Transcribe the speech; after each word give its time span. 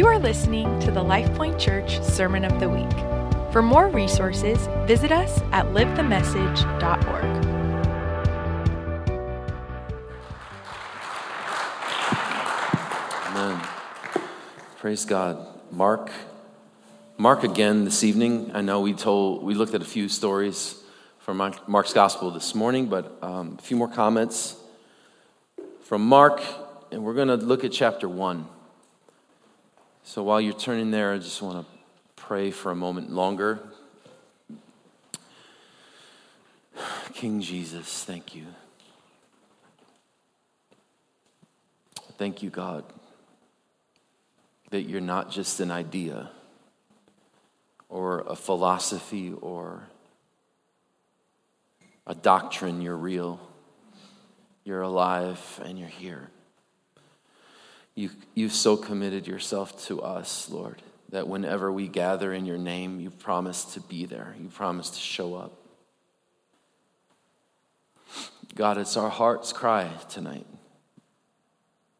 You 0.00 0.06
are 0.06 0.18
listening 0.18 0.80
to 0.80 0.90
the 0.90 1.04
LifePoint 1.04 1.58
Church 1.58 2.02
Sermon 2.02 2.42
of 2.46 2.58
the 2.58 2.70
Week. 2.70 2.90
For 3.52 3.60
more 3.60 3.90
resources, 3.90 4.66
visit 4.86 5.12
us 5.12 5.42
at 5.52 5.66
livethemessage.org. 5.66 7.24
Amen. 13.26 13.60
Praise 14.78 15.04
God. 15.04 15.46
Mark. 15.70 16.10
Mark 17.18 17.44
again 17.44 17.84
this 17.84 18.02
evening. 18.02 18.52
I 18.54 18.62
know 18.62 18.80
we 18.80 18.94
told 18.94 19.42
we 19.42 19.52
looked 19.52 19.74
at 19.74 19.82
a 19.82 19.84
few 19.84 20.08
stories 20.08 20.82
from 21.18 21.52
Mark's 21.66 21.92
gospel 21.92 22.30
this 22.30 22.54
morning, 22.54 22.86
but 22.86 23.18
um, 23.20 23.56
a 23.58 23.62
few 23.62 23.76
more 23.76 23.88
comments 23.88 24.56
from 25.82 26.00
Mark, 26.06 26.42
and 26.90 27.04
we're 27.04 27.12
going 27.12 27.28
to 27.28 27.36
look 27.36 27.64
at 27.64 27.72
chapter 27.72 28.08
one. 28.08 28.48
So 30.04 30.22
while 30.22 30.40
you're 30.40 30.54
turning 30.54 30.90
there, 30.90 31.12
I 31.12 31.18
just 31.18 31.40
want 31.40 31.64
to 31.64 31.72
pray 32.16 32.50
for 32.50 32.72
a 32.72 32.76
moment 32.76 33.12
longer. 33.12 33.60
King 37.14 37.40
Jesus, 37.40 38.04
thank 38.04 38.34
you. 38.34 38.46
Thank 42.16 42.42
you, 42.42 42.50
God, 42.50 42.84
that 44.70 44.82
you're 44.82 45.00
not 45.00 45.30
just 45.30 45.60
an 45.60 45.70
idea 45.70 46.30
or 47.88 48.20
a 48.20 48.36
philosophy 48.36 49.32
or 49.40 49.82
a 52.06 52.14
doctrine, 52.14 52.80
you're 52.80 52.96
real. 52.96 53.40
You're 54.64 54.82
alive 54.82 55.60
and 55.64 55.78
you're 55.78 55.88
here. 55.88 56.30
You, 57.94 58.10
you've 58.34 58.52
so 58.52 58.76
committed 58.76 59.26
yourself 59.26 59.84
to 59.86 60.00
us, 60.02 60.48
Lord, 60.48 60.82
that 61.10 61.28
whenever 61.28 61.70
we 61.70 61.88
gather 61.88 62.32
in 62.32 62.46
your 62.46 62.58
name, 62.58 63.00
you 63.00 63.10
promise 63.10 63.64
to 63.74 63.80
be 63.80 64.06
there. 64.06 64.34
You 64.40 64.48
promise 64.48 64.90
to 64.90 64.98
show 64.98 65.34
up. 65.34 65.56
God, 68.54 68.78
it's 68.78 68.96
our 68.96 69.10
heart's 69.10 69.52
cry 69.52 69.90
tonight 70.08 70.46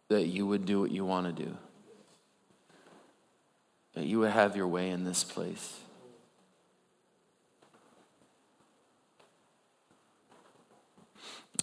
that 0.08 0.26
you 0.26 0.46
would 0.46 0.66
do 0.66 0.80
what 0.80 0.90
you 0.90 1.04
want 1.04 1.26
to 1.26 1.44
do, 1.44 1.56
that 3.94 4.04
you 4.04 4.18
would 4.18 4.32
have 4.32 4.56
your 4.56 4.66
way 4.66 4.90
in 4.90 5.04
this 5.04 5.22
place. 5.22 5.78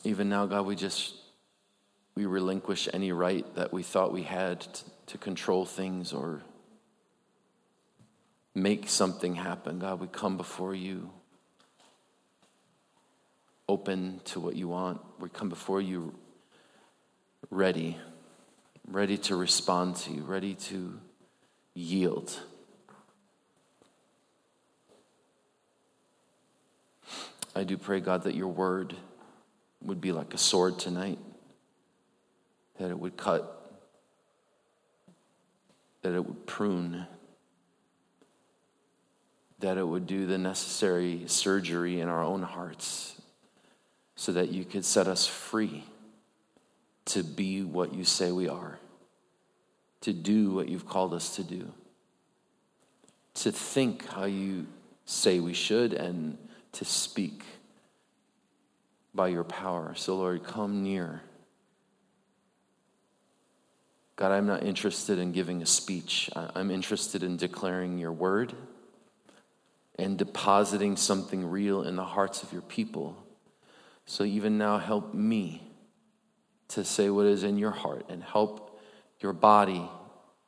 Even 0.06 0.30
now, 0.30 0.46
God, 0.46 0.66
we 0.66 0.76
just 0.76 1.16
we 2.18 2.26
relinquish 2.26 2.90
any 2.94 3.12
right 3.12 3.46
that 3.54 3.72
we 3.72 3.84
thought 3.84 4.12
we 4.12 4.24
had 4.24 4.66
to 5.06 5.20
control 5.20 5.66
things 5.66 6.14
or 6.14 6.42
make 8.56 8.90
something 8.90 9.36
happen. 9.36 9.78
God, 9.78 10.00
we 10.00 10.08
come 10.08 10.36
before 10.36 10.74
you 10.74 11.12
open 13.70 14.20
to 14.26 14.40
what 14.40 14.56
you 14.56 14.68
want. 14.68 15.00
We 15.20 15.30
come 15.30 15.48
before 15.48 15.80
you 15.80 16.16
ready, 17.52 17.96
ready 18.88 19.20
to 19.20 19.36
respond 19.36 19.98
to 19.98 20.12
you, 20.12 20.24
ready 20.24 20.56
to 20.56 21.00
yield. 21.76 22.36
I 27.56 27.64
do 27.64 27.78
pray, 27.78 28.00
God, 28.00 28.24
that 28.24 28.34
your 28.34 28.48
word 28.48 28.96
would 29.84 30.02
be 30.02 30.12
like 30.12 30.34
a 30.34 30.40
sword 30.40 30.80
tonight 30.80 31.20
that 32.80 32.90
it 32.90 33.00
would 33.00 33.18
cut, 33.18 33.72
that 36.02 36.14
it 36.14 36.26
would 36.26 36.46
prune, 36.46 37.06
that 39.60 39.78
it 39.78 39.88
would 39.88 40.06
do 40.06 40.26
the 40.26 40.38
necessary 40.38 41.24
surgery 41.28 42.00
in 42.00 42.08
our 42.08 42.24
own 42.24 42.44
hearts 42.44 43.20
so 44.16 44.32
that 44.32 44.50
you 44.50 44.66
could 44.66 44.86
set 44.86 45.08
us 45.08 45.28
free 45.28 45.84
to 47.06 47.24
be 47.24 47.64
what 47.64 47.94
you 47.94 48.04
say 48.04 48.32
we 48.32 48.50
are, 48.50 48.78
to 50.02 50.14
do 50.14 50.52
what 50.52 50.68
you've 50.68 50.88
called 50.88 51.14
us 51.14 51.36
to 51.36 51.44
do, 51.44 51.72
to 53.34 53.52
think 53.52 54.08
how 54.08 54.26
you 54.26 54.68
say 55.06 55.40
we 55.40 55.54
should, 55.54 55.94
and 55.94 56.38
to 56.74 56.84
speak 56.84 57.44
by 59.14 59.30
your 59.30 59.44
power. 59.44 59.94
So, 59.96 60.18
Lord, 60.18 60.44
come 60.44 60.84
near. 60.84 61.22
God, 64.18 64.32
I'm 64.32 64.48
not 64.48 64.64
interested 64.64 65.20
in 65.20 65.32
giving 65.32 65.62
a 65.62 65.66
speech. 65.66 66.30
I'm 66.36 66.72
interested 66.72 67.22
in 67.22 67.38
declaring 67.38 68.00
your 68.00 68.12
word 68.12 68.54
and 70.00 70.18
depositing 70.18 70.98
something 70.98 71.46
real 71.46 71.84
in 71.84 71.96
the 71.96 72.04
hearts 72.04 72.42
of 72.42 72.52
your 72.52 72.64
people. 72.64 73.16
So 74.08 74.24
even 74.24 74.58
now, 74.58 74.80
help 74.80 75.14
me 75.14 75.62
to 76.70 76.84
say 76.84 77.12
what 77.12 77.28
is 77.28 77.44
in 77.44 77.60
your 77.60 77.72
heart 77.72 78.06
and 78.10 78.24
help 78.24 78.82
your 79.20 79.34
body, 79.34 79.88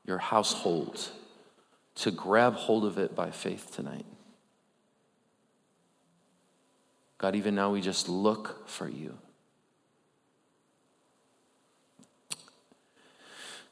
your 0.04 0.18
household, 0.18 1.08
to 1.96 2.10
grab 2.10 2.56
hold 2.56 2.86
of 2.86 2.98
it 2.98 3.16
by 3.16 3.30
faith 3.30 3.72
tonight. 3.76 4.06
God, 7.20 7.36
even 7.36 7.54
now 7.54 7.72
we 7.72 7.82
just 7.82 8.10
look 8.10 8.68
for 8.68 8.90
you. 8.90 9.18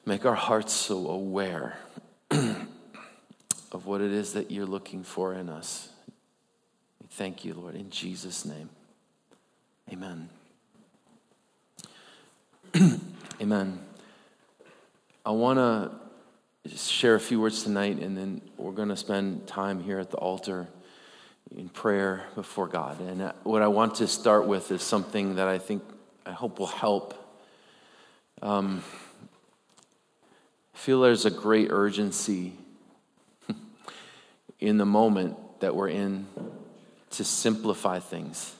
Make 0.08 0.26
our 0.26 0.36
hearts 0.36 0.72
so 0.72 1.10
aware 1.10 1.78
of 2.32 3.86
what 3.86 4.00
it 4.00 4.14
is 4.14 4.32
that 4.36 4.50
you're 4.50 4.66
looking 4.66 5.04
for 5.04 5.34
in 5.34 5.50
us. 5.50 5.90
We 7.02 7.08
thank 7.10 7.44
you, 7.44 7.54
Lord, 7.54 7.76
in 7.76 7.90
Jesus' 7.90 8.46
name. 8.46 8.70
Amen. 9.92 10.30
Amen. 13.42 13.82
I 15.26 15.32
want 15.32 15.60
to 15.60 16.78
share 16.78 17.16
a 17.16 17.20
few 17.20 17.42
words 17.42 17.64
tonight, 17.64 18.00
and 18.00 18.16
then 18.16 18.40
we're 18.56 18.72
going 18.72 18.88
to 18.88 18.96
spend 18.96 19.46
time 19.46 19.84
here 19.84 20.00
at 20.00 20.10
the 20.10 20.18
altar 20.18 20.70
in 21.54 21.68
prayer 21.68 22.24
before 22.34 22.70
God. 22.70 23.02
And 23.02 23.24
uh, 23.24 23.34
what 23.44 23.62
I 23.62 23.68
want 23.68 23.96
to 23.96 24.08
start 24.08 24.48
with 24.48 24.72
is 24.72 24.82
something 24.82 25.36
that 25.36 25.50
I 25.50 25.58
think, 25.58 25.84
I 26.26 26.32
hope 26.32 26.60
will 26.60 26.68
help. 26.68 27.14
Um, 28.42 28.84
feel 30.78 31.02
there's 31.02 31.26
a 31.26 31.32
great 31.32 31.70
urgency 31.72 32.54
in 34.60 34.78
the 34.78 34.86
moment 34.86 35.36
that 35.60 35.76
we're 35.76 35.90
in 35.90 36.28
to 37.10 37.24
simplify 37.24 38.00
things. 38.00 38.54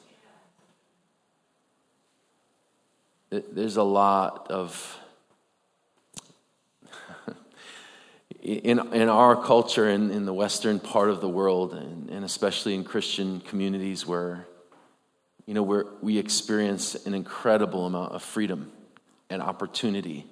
There's 3.30 3.78
a 3.78 3.84
lot 3.84 4.48
of, 4.50 5.00
in, 8.42 8.80
in 8.94 9.10
our 9.10 9.36
culture, 9.36 9.88
in, 9.88 10.10
in 10.10 10.26
the 10.26 10.34
Western 10.34 10.80
part 10.80 11.12
of 11.12 11.22
the 11.22 11.30
world, 11.30 11.76
and, 11.76 12.10
and 12.10 12.26
especially 12.26 12.74
in 12.74 12.84
Christian 12.84 13.42
communities 13.42 14.08
where, 14.08 14.48
you 15.46 15.54
know, 15.54 15.64
where 15.64 15.86
we 16.02 16.18
experience 16.18 16.96
an 17.06 17.14
incredible 17.14 17.86
amount 17.86 18.14
of 18.14 18.24
freedom 18.24 18.72
and 19.30 19.42
opportunity 19.42 20.26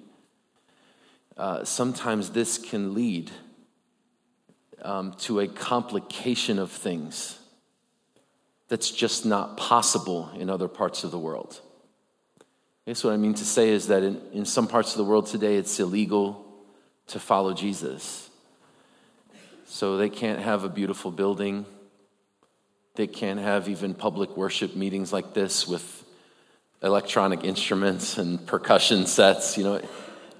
uh, 1.36 1.64
sometimes 1.64 2.30
this 2.30 2.58
can 2.58 2.94
lead 2.94 3.30
um, 4.82 5.12
to 5.18 5.40
a 5.40 5.48
complication 5.48 6.58
of 6.58 6.70
things 6.70 7.38
that's 8.68 8.90
just 8.90 9.26
not 9.26 9.56
possible 9.56 10.30
in 10.36 10.50
other 10.50 10.68
parts 10.68 11.04
of 11.04 11.10
the 11.10 11.18
world. 11.18 11.60
I 12.86 12.90
guess 12.90 13.04
what 13.04 13.12
I 13.12 13.16
mean 13.16 13.34
to 13.34 13.44
say 13.44 13.70
is 13.70 13.88
that 13.88 14.02
in, 14.02 14.20
in 14.32 14.44
some 14.44 14.68
parts 14.68 14.92
of 14.92 14.98
the 14.98 15.04
world 15.04 15.26
today, 15.26 15.56
it's 15.56 15.78
illegal 15.80 16.46
to 17.08 17.18
follow 17.18 17.52
Jesus. 17.52 18.30
So 19.66 19.96
they 19.96 20.08
can't 20.08 20.40
have 20.40 20.64
a 20.64 20.68
beautiful 20.68 21.10
building. 21.10 21.66
They 22.94 23.06
can't 23.06 23.40
have 23.40 23.68
even 23.68 23.94
public 23.94 24.36
worship 24.36 24.74
meetings 24.74 25.12
like 25.12 25.34
this 25.34 25.66
with 25.66 26.04
electronic 26.82 27.44
instruments 27.44 28.18
and 28.18 28.44
percussion 28.46 29.06
sets. 29.06 29.58
You 29.58 29.64
know, 29.64 29.82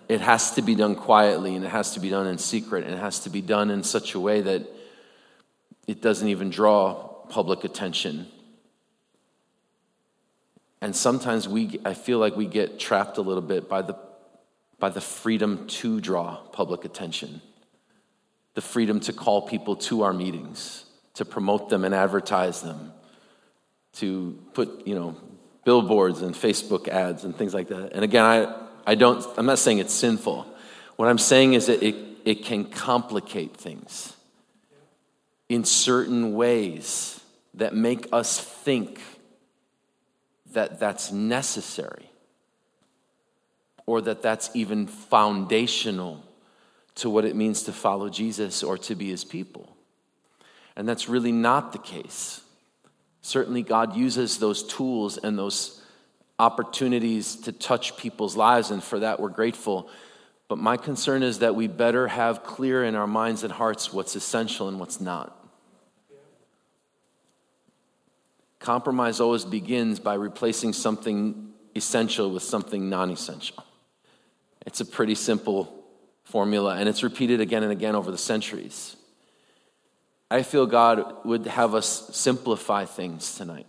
it 0.08 0.20
has 0.20 0.52
to 0.52 0.62
be 0.62 0.74
done 0.74 0.94
quietly 0.94 1.56
and 1.56 1.64
it 1.64 1.68
has 1.68 1.94
to 1.94 2.00
be 2.00 2.10
done 2.10 2.26
in 2.26 2.38
secret 2.38 2.84
and 2.84 2.94
it 2.94 2.98
has 2.98 3.20
to 3.20 3.30
be 3.30 3.40
done 3.40 3.70
in 3.70 3.82
such 3.82 4.14
a 4.14 4.20
way 4.20 4.40
that 4.40 4.62
it 5.86 6.00
doesn't 6.00 6.28
even 6.28 6.50
draw 6.50 6.94
public 7.28 7.64
attention. 7.64 8.26
And 10.80 10.94
sometimes 10.94 11.48
we, 11.48 11.80
I 11.84 11.94
feel 11.94 12.18
like 12.18 12.36
we 12.36 12.46
get 12.46 12.78
trapped 12.78 13.18
a 13.18 13.22
little 13.22 13.42
bit 13.42 13.68
by 13.68 13.82
the, 13.82 13.96
by 14.78 14.90
the 14.90 15.00
freedom 15.00 15.66
to 15.68 16.00
draw 16.00 16.36
public 16.36 16.84
attention, 16.84 17.40
the 18.54 18.60
freedom 18.60 19.00
to 19.00 19.12
call 19.12 19.42
people 19.42 19.76
to 19.76 20.02
our 20.02 20.12
meetings, 20.12 20.84
to 21.14 21.24
promote 21.24 21.68
them 21.68 21.84
and 21.84 21.94
advertise 21.94 22.62
them, 22.62 22.92
to 23.94 24.38
put, 24.52 24.86
you 24.86 24.94
know, 24.94 25.16
billboards 25.64 26.22
and 26.22 26.34
Facebook 26.34 26.86
ads 26.86 27.24
and 27.24 27.34
things 27.36 27.52
like 27.52 27.68
that. 27.68 27.92
And 27.92 28.04
again, 28.04 28.24
I, 28.24 28.65
I 28.86 28.94
don't, 28.94 29.26
I'm 29.36 29.46
not 29.46 29.58
saying 29.58 29.78
it's 29.78 29.92
sinful. 29.92 30.46
What 30.94 31.08
I'm 31.08 31.18
saying 31.18 31.54
is 31.54 31.66
that 31.66 31.82
it, 31.82 31.96
it 32.24 32.44
can 32.44 32.64
complicate 32.64 33.56
things 33.56 34.14
in 35.48 35.64
certain 35.64 36.34
ways 36.34 37.20
that 37.54 37.74
make 37.74 38.08
us 38.12 38.38
think 38.40 39.00
that 40.52 40.78
that's 40.78 41.12
necessary 41.12 42.10
or 43.86 44.00
that 44.00 44.22
that's 44.22 44.50
even 44.54 44.86
foundational 44.86 46.22
to 46.96 47.10
what 47.10 47.24
it 47.24 47.36
means 47.36 47.64
to 47.64 47.72
follow 47.72 48.08
Jesus 48.08 48.62
or 48.62 48.78
to 48.78 48.94
be 48.94 49.10
his 49.10 49.24
people. 49.24 49.76
And 50.76 50.88
that's 50.88 51.08
really 51.08 51.32
not 51.32 51.72
the 51.72 51.78
case. 51.78 52.40
Certainly, 53.22 53.62
God 53.62 53.96
uses 53.96 54.38
those 54.38 54.62
tools 54.62 55.18
and 55.18 55.38
those 55.38 55.82
opportunities 56.38 57.36
to 57.36 57.52
touch 57.52 57.96
people's 57.96 58.36
lives, 58.36 58.70
and 58.70 58.82
for 58.82 59.00
that, 59.00 59.20
we're 59.20 59.30
grateful. 59.30 59.88
But 60.48 60.58
my 60.58 60.76
concern 60.76 61.22
is 61.22 61.40
that 61.40 61.54
we 61.54 61.66
better 61.66 62.08
have 62.08 62.44
clear 62.44 62.84
in 62.84 62.94
our 62.94 63.06
minds 63.06 63.42
and 63.42 63.52
hearts 63.52 63.92
what's 63.92 64.14
essential 64.14 64.68
and 64.68 64.78
what's 64.78 65.00
not. 65.00 65.32
Compromise 68.58 69.20
always 69.20 69.44
begins 69.44 70.00
by 70.00 70.14
replacing 70.14 70.72
something 70.72 71.52
essential 71.74 72.30
with 72.30 72.42
something 72.42 72.88
non 72.88 73.10
essential. 73.10 73.64
It's 74.66 74.80
a 74.80 74.84
pretty 74.84 75.14
simple 75.14 75.84
formula, 76.24 76.76
and 76.76 76.88
it's 76.88 77.02
repeated 77.02 77.40
again 77.40 77.62
and 77.62 77.72
again 77.72 77.94
over 77.94 78.10
the 78.10 78.18
centuries. 78.18 78.96
I 80.30 80.42
feel 80.42 80.66
God 80.66 81.24
would 81.24 81.46
have 81.46 81.74
us 81.74 82.10
simplify 82.16 82.84
things 82.84 83.36
tonight 83.36 83.66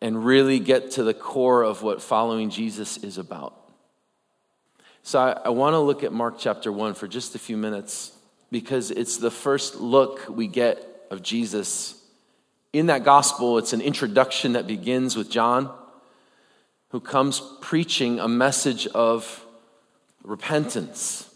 and 0.00 0.24
really 0.24 0.58
get 0.58 0.92
to 0.92 1.02
the 1.02 1.14
core 1.14 1.62
of 1.62 1.82
what 1.82 2.00
following 2.02 2.50
Jesus 2.50 2.96
is 2.98 3.18
about. 3.18 3.54
So 5.02 5.18
I, 5.18 5.32
I 5.46 5.48
want 5.50 5.74
to 5.74 5.78
look 5.78 6.02
at 6.02 6.12
Mark 6.12 6.36
chapter 6.38 6.70
1 6.72 6.94
for 6.94 7.08
just 7.08 7.34
a 7.34 7.38
few 7.38 7.56
minutes 7.56 8.12
because 8.50 8.90
it's 8.90 9.18
the 9.18 9.30
first 9.30 9.76
look 9.76 10.26
we 10.28 10.46
get 10.46 11.06
of 11.10 11.22
Jesus. 11.22 12.00
In 12.72 12.86
that 12.86 13.04
gospel, 13.04 13.58
it's 13.58 13.72
an 13.72 13.80
introduction 13.80 14.52
that 14.52 14.66
begins 14.66 15.16
with 15.16 15.30
John, 15.30 15.74
who 16.90 17.00
comes 17.00 17.42
preaching 17.60 18.20
a 18.20 18.28
message 18.28 18.86
of 18.88 19.44
repentance. 20.22 21.32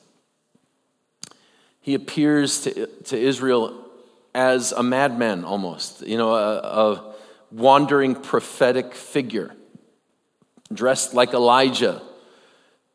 He 1.80 1.94
appears 1.94 2.62
to, 2.62 2.86
to 2.86 3.18
Israel 3.18 3.80
as 4.34 4.72
a 4.72 4.82
madman 4.82 5.44
almost, 5.44 6.06
you 6.06 6.18
know, 6.18 6.34
a, 6.34 6.58
a 6.58 7.13
wandering 7.54 8.16
prophetic 8.16 8.94
figure, 8.94 9.54
dressed 10.72 11.14
like 11.14 11.32
Elijah, 11.32 12.02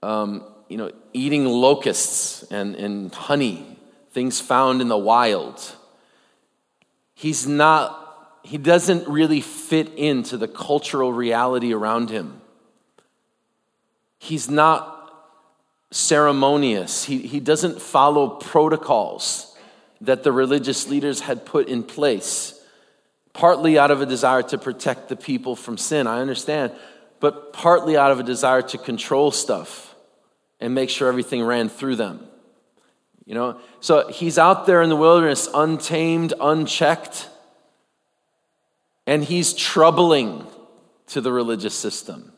um, 0.03 0.43
you 0.67 0.77
know, 0.77 0.91
eating 1.13 1.45
locusts 1.45 2.43
and, 2.51 2.75
and 2.75 3.13
honey, 3.13 3.65
things 4.11 4.41
found 4.41 4.81
in 4.81 4.89
the 4.89 4.97
wild. 4.97 5.75
He's 7.15 7.47
not, 7.47 8.39
he 8.43 8.57
doesn't 8.57 9.07
really 9.07 9.41
fit 9.41 9.93
into 9.95 10.37
the 10.37 10.47
cultural 10.47 11.13
reality 11.13 11.73
around 11.73 12.09
him. 12.09 12.41
He's 14.19 14.49
not 14.49 14.95
ceremonious. 15.91 17.05
He, 17.05 17.19
he 17.19 17.39
doesn't 17.39 17.81
follow 17.81 18.29
protocols 18.29 19.57
that 20.01 20.23
the 20.23 20.31
religious 20.31 20.87
leaders 20.87 21.21
had 21.21 21.45
put 21.45 21.67
in 21.67 21.83
place, 21.83 22.58
partly 23.39 23.79
out 23.79 23.89
of 23.89 24.01
a 24.01 24.05
desire 24.05 24.43
to 24.43 24.57
protect 24.57 25.07
the 25.07 25.15
people 25.15 25.55
from 25.55 25.77
sin, 25.77 26.07
I 26.07 26.19
understand, 26.19 26.73
but 27.21 27.53
partly 27.53 27.95
out 27.95 28.11
of 28.11 28.19
a 28.19 28.23
desire 28.23 28.61
to 28.63 28.77
control 28.77 29.31
stuff 29.31 29.95
and 30.59 30.75
make 30.75 30.89
sure 30.89 31.07
everything 31.07 31.41
ran 31.41 31.69
through 31.69 31.95
them. 31.95 32.27
You 33.25 33.35
know, 33.35 33.61
so 33.79 34.09
he's 34.09 34.37
out 34.37 34.65
there 34.65 34.81
in 34.81 34.89
the 34.89 34.95
wilderness, 34.97 35.47
untamed, 35.53 36.33
unchecked, 36.41 37.29
and 39.07 39.23
he's 39.23 39.53
troubling 39.53 40.45
to 41.07 41.21
the 41.21 41.31
religious 41.31 41.73
system 41.73 42.33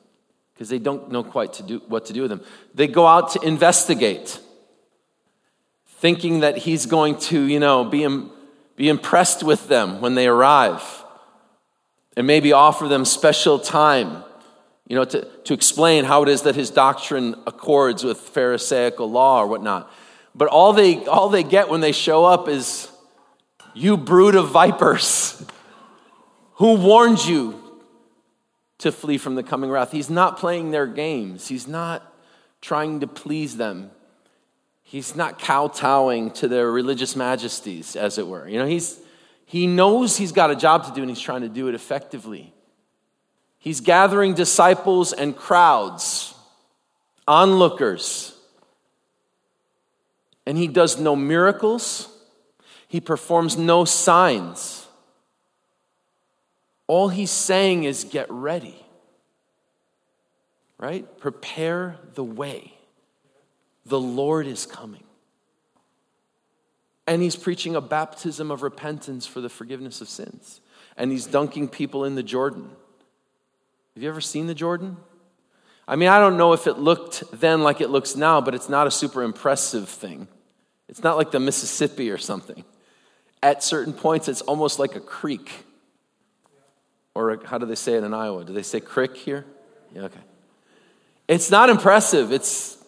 because 0.53 0.69
they 0.69 0.77
don't 0.77 1.12
know 1.12 1.24
quite 1.24 1.53
to 1.53 1.63
do, 1.63 1.81
what 1.88 2.06
to 2.06 2.13
do 2.13 2.21
with 2.21 2.31
him. 2.31 2.42
They 2.75 2.86
go 2.86 3.07
out 3.07 3.31
to 3.31 3.42
investigate, 3.42 4.39
thinking 5.88 6.42
that 6.42 6.57
he's 6.57 6.86
going 6.86 7.18
to, 7.21 7.42
you 7.42 7.59
know, 7.59 7.86
be, 7.86 8.03
be 8.81 8.89
impressed 8.89 9.44
with 9.44 9.68
them 9.68 10.01
when 10.01 10.16
they 10.16 10.25
arrive 10.25 11.06
and 12.18 12.25
maybe 12.25 12.51
offer 12.51 12.88
them 12.88 13.06
special 13.06 13.60
time, 13.60 14.24
you 14.88 14.95
know, 14.95 15.06
to, 15.06 15.24
to 15.44 15.54
explain 15.54 16.04
how 16.04 16.24
it 16.24 16.30
is 16.30 16.42
that 16.42 16.56
his 16.56 16.72
doctrine 16.72 17.36
accords 17.45 18.04
with 18.04 18.18
Pharisaical 18.18 19.07
law 19.07 19.39
or 19.39 19.45
whatnot. 19.45 19.92
But 20.33 20.48
all 20.48 20.74
they, 20.74 21.06
all 21.06 21.30
they 21.30 21.44
get 21.44 21.69
when 21.69 21.81
they 21.81 21.92
show 21.92 22.25
up 22.25 22.48
is, 22.48 22.89
you 23.75 23.98
brood 23.98 24.33
of 24.33 24.50
vipers. 24.50 25.45
Who 26.54 26.74
warned 26.77 27.24
you 27.24 27.62
to 28.80 28.92
flee 28.92 29.19
from 29.19 29.36
the 29.36 29.44
coming 29.44 29.69
wrath. 29.69 29.92
He's 29.92 30.10
not 30.10 30.39
playing 30.39 30.72
their 30.72 30.88
games, 30.88 31.50
he's 31.50 31.68
not 31.68 32.01
trying 32.62 33.01
to 33.01 33.07
please 33.07 33.57
them. 33.57 33.92
He's 34.92 35.16
not 35.16 35.40
kowtowing 35.40 36.32
to 36.32 36.50
their 36.50 36.70
religious 36.70 37.16
majesties, 37.16 37.96
as 37.96 38.18
it 38.18 38.28
were. 38.28 38.46
You 38.46 38.60
know, 38.60 38.66
he's, 38.66 39.00
he 39.46 39.66
knows 39.66 40.18
he's 40.18 40.34
got 40.34 40.52
a 40.52 40.56
job 40.56 40.86
to 40.86 40.92
do 40.92 41.00
and 41.00 41.10
he's 41.10 41.22
trying 41.22 41.44
to 41.44 41.48
do 41.48 41.70
it 41.70 41.76
effectively. 41.76 42.54
He's 43.58 43.80
gathering 43.80 44.34
disciples 44.34 45.14
and 45.14 45.34
crowds, 45.34 46.34
onlookers. 47.26 48.38
And 50.46 50.58
he 50.58 50.68
does 50.68 51.00
no 51.00 51.16
miracles, 51.16 52.10
he 52.90 53.00
performs 53.00 53.58
no 53.58 53.86
signs. 53.86 54.90
All 56.88 57.08
he's 57.08 57.32
saying 57.32 57.86
is 57.86 58.04
get 58.04 58.30
ready, 58.30 58.76
right? 60.78 61.08
Prepare 61.18 61.96
the 62.16 62.26
way. 62.26 62.74
The 63.92 64.00
Lord 64.00 64.48
is 64.48 64.66
coming. 64.66 65.04
And 67.06 67.22
he's 67.22 67.36
preaching 67.36 67.76
a 67.76 67.82
baptism 67.82 68.50
of 68.50 68.64
repentance 68.64 69.28
for 69.28 69.42
the 69.42 69.50
forgiveness 69.50 70.00
of 70.00 70.08
sins. 70.08 70.62
And 70.96 71.12
he's 71.12 71.26
dunking 71.26 71.68
people 71.68 72.06
in 72.06 72.16
the 72.16 72.24
Jordan. 72.24 72.70
Have 73.94 74.02
you 74.02 74.08
ever 74.08 74.22
seen 74.22 74.48
the 74.48 74.56
Jordan? 74.56 74.96
I 75.86 75.98
mean, 75.98 76.08
I 76.08 76.20
don't 76.20 76.38
know 76.38 76.54
if 76.54 76.68
it 76.68 76.78
looked 76.78 77.26
then 77.34 77.64
like 77.64 77.82
it 77.82 77.90
looks 77.90 78.15
now, 78.15 78.39
but 78.39 78.56
it's 78.56 78.70
not 78.70 78.88
a 78.88 78.92
super 78.92 79.24
impressive 79.24 79.89
thing. 79.89 80.30
It's 80.88 81.04
not 81.04 81.18
like 81.18 81.32
the 81.32 81.42
Mississippi 81.42 82.12
or 82.12 82.18
something. 82.18 82.63
At 83.44 83.62
certain 83.62 83.92
points, 83.92 84.30
it's 84.30 84.42
almost 84.44 84.80
like 84.80 84.96
a 84.96 85.01
creek. 85.01 85.65
Or 87.13 87.42
how 87.44 87.58
do 87.58 87.65
they 87.65 87.75
say 87.75 87.96
it 87.96 88.06
in 88.06 88.13
Iowa? 88.13 88.46
Do 88.46 88.54
they 88.54 88.63
say 88.63 88.80
crick 88.80 89.18
here? 89.18 89.46
Yeah, 89.94 90.04
okay. 90.04 90.22
It's 91.27 91.51
not 91.51 91.70
impressive. 91.70 92.32
It's 92.32 92.81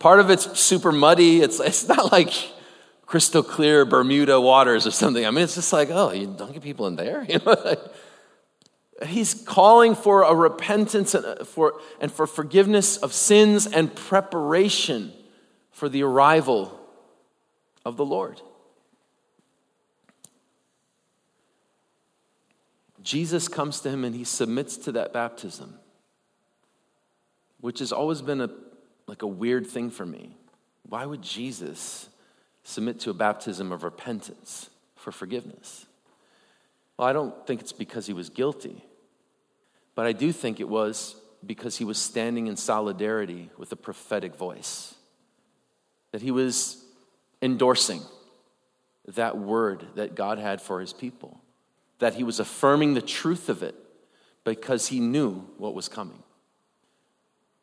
part 0.00 0.18
of 0.18 0.30
it's 0.30 0.58
super 0.58 0.90
muddy. 0.90 1.40
It's, 1.40 1.60
it's 1.60 1.86
not 1.86 2.10
like 2.10 2.32
crystal 3.06 3.44
clear 3.44 3.84
Bermuda 3.84 4.40
waters 4.40 4.88
or 4.88 4.90
something. 4.90 5.24
I 5.24 5.30
mean, 5.30 5.44
it's 5.44 5.54
just 5.54 5.72
like, 5.72 5.90
oh, 5.92 6.10
you 6.10 6.26
don't 6.26 6.52
get 6.52 6.62
people 6.62 6.88
in 6.88 6.96
there. 6.96 7.24
You 7.28 7.38
know, 7.46 7.76
he's 9.06 9.32
calling 9.32 9.94
for 9.94 10.22
a 10.24 10.34
repentance 10.34 11.14
and 11.14 11.24
uh, 11.24 11.44
for, 11.44 11.80
and 12.00 12.12
for 12.12 12.26
forgiveness 12.26 12.98
of 12.98 13.14
sins 13.14 13.66
and 13.66 13.94
preparation 13.94 15.12
for 15.70 15.88
the 15.88 16.02
arrival 16.02 16.78
of 17.84 17.96
the 17.96 18.04
Lord. 18.04 18.42
Jesus 23.02 23.48
comes 23.48 23.80
to 23.80 23.90
him 23.90 24.04
and 24.04 24.14
he 24.14 24.24
submits 24.24 24.76
to 24.76 24.92
that 24.92 25.12
baptism, 25.12 25.78
which 27.60 27.78
has 27.78 27.92
always 27.92 28.20
been 28.20 28.42
a, 28.42 28.50
like 29.10 29.22
a 29.22 29.26
weird 29.26 29.66
thing 29.66 29.90
for 29.90 30.06
me. 30.06 30.36
Why 30.88 31.04
would 31.04 31.20
Jesus 31.20 32.08
submit 32.62 33.00
to 33.00 33.10
a 33.10 33.14
baptism 33.14 33.72
of 33.72 33.82
repentance 33.82 34.70
for 34.94 35.10
forgiveness? 35.10 35.84
Well, 36.96 37.08
I 37.08 37.12
don't 37.12 37.44
think 37.44 37.60
it's 37.60 37.72
because 37.72 38.06
he 38.06 38.12
was 38.12 38.30
guilty, 38.30 38.84
but 39.96 40.06
I 40.06 40.12
do 40.12 40.30
think 40.30 40.60
it 40.60 40.68
was 40.68 41.16
because 41.44 41.76
he 41.76 41.84
was 41.84 41.98
standing 41.98 42.46
in 42.46 42.56
solidarity 42.56 43.50
with 43.58 43.72
a 43.72 43.76
prophetic 43.76 44.36
voice, 44.36 44.94
that 46.12 46.22
he 46.22 46.30
was 46.30 46.84
endorsing 47.42 48.02
that 49.08 49.36
word 49.36 49.84
that 49.96 50.14
God 50.14 50.38
had 50.38 50.62
for 50.62 50.80
his 50.80 50.92
people 50.92 51.40
that 51.98 52.14
he 52.14 52.24
was 52.24 52.40
affirming 52.40 52.94
the 52.94 53.02
truth 53.02 53.48
of 53.48 53.62
it 53.62 53.74
because 54.42 54.86
he 54.86 55.00
knew 55.00 55.46
what 55.58 55.74
was 55.74 55.88
coming. 55.88 56.22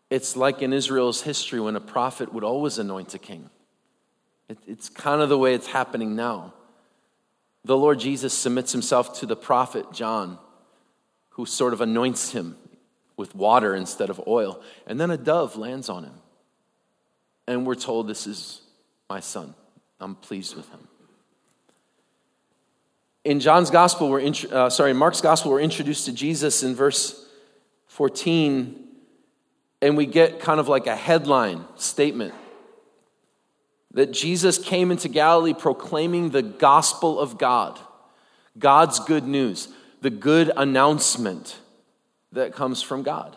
It's 0.10 0.36
like 0.36 0.62
in 0.62 0.74
Israel's 0.74 1.22
history 1.22 1.60
when 1.60 1.76
a 1.76 1.82
prophet 1.82 2.34
would 2.34 2.44
always 2.44 2.78
anoint 2.78 3.14
a 3.14 3.20
king. 3.20 3.50
It, 4.48 4.58
it's 4.66 4.90
kind 4.90 5.22
of 5.22 5.30
the 5.30 5.38
way 5.38 5.54
it's 5.54 5.68
happening 5.68 6.16
now. 6.16 6.54
The 7.66 7.78
Lord 7.78 8.00
Jesus 8.00 8.34
submits 8.34 8.72
himself 8.72 9.20
to 9.20 9.26
the 9.26 9.36
prophet 9.36 9.92
John, 9.92 10.40
who 11.32 11.46
sort 11.46 11.74
of 11.74 11.82
anoints 11.82 12.32
him 12.32 12.56
with 13.18 13.36
water 13.36 13.76
instead 13.76 14.10
of 14.10 14.22
oil, 14.28 14.62
and 14.86 15.00
then 15.00 15.12
a 15.12 15.18
dove 15.18 15.58
lands 15.58 15.90
on 15.90 16.06
him. 16.06 16.14
And 17.48 17.66
we're 17.66 17.76
told 17.76 18.08
this 18.08 18.28
is 18.28 18.62
my 19.10 19.20
son. 19.20 19.54
I'm 20.00 20.16
pleased 20.16 20.56
with 20.56 20.70
him. 20.70 20.88
In 23.26 23.42
John's 23.42 23.70
gospel, 23.70 24.10
we're 24.10 24.32
uh, 24.52 24.70
sorry, 24.70 24.94
Mark's 24.94 25.20
gospel, 25.20 25.52
we're 25.52 25.60
introduced 25.60 26.06
to 26.06 26.14
Jesus 26.14 26.64
in 26.64 26.76
verse 26.76 27.28
14, 27.88 28.87
and 29.82 29.96
we 29.96 30.06
get 30.06 30.40
kind 30.40 30.60
of 30.60 30.68
like 30.68 30.88
a 30.88 30.96
headline 30.96 31.64
statement 31.76 32.34
that 33.94 34.12
Jesus 34.12 34.58
came 34.58 34.92
into 34.92 35.08
Galilee 35.08 35.54
proclaiming 35.54 36.30
the 36.30 36.42
gospel 36.42 37.20
of 37.20 37.38
God, 37.38 37.80
God's 38.58 39.00
good 39.00 39.26
news, 39.26 39.70
the 40.02 40.10
good 40.10 40.52
announcement 40.56 41.60
that 42.32 42.54
comes 42.54 42.82
from 42.82 43.04
God. 43.04 43.36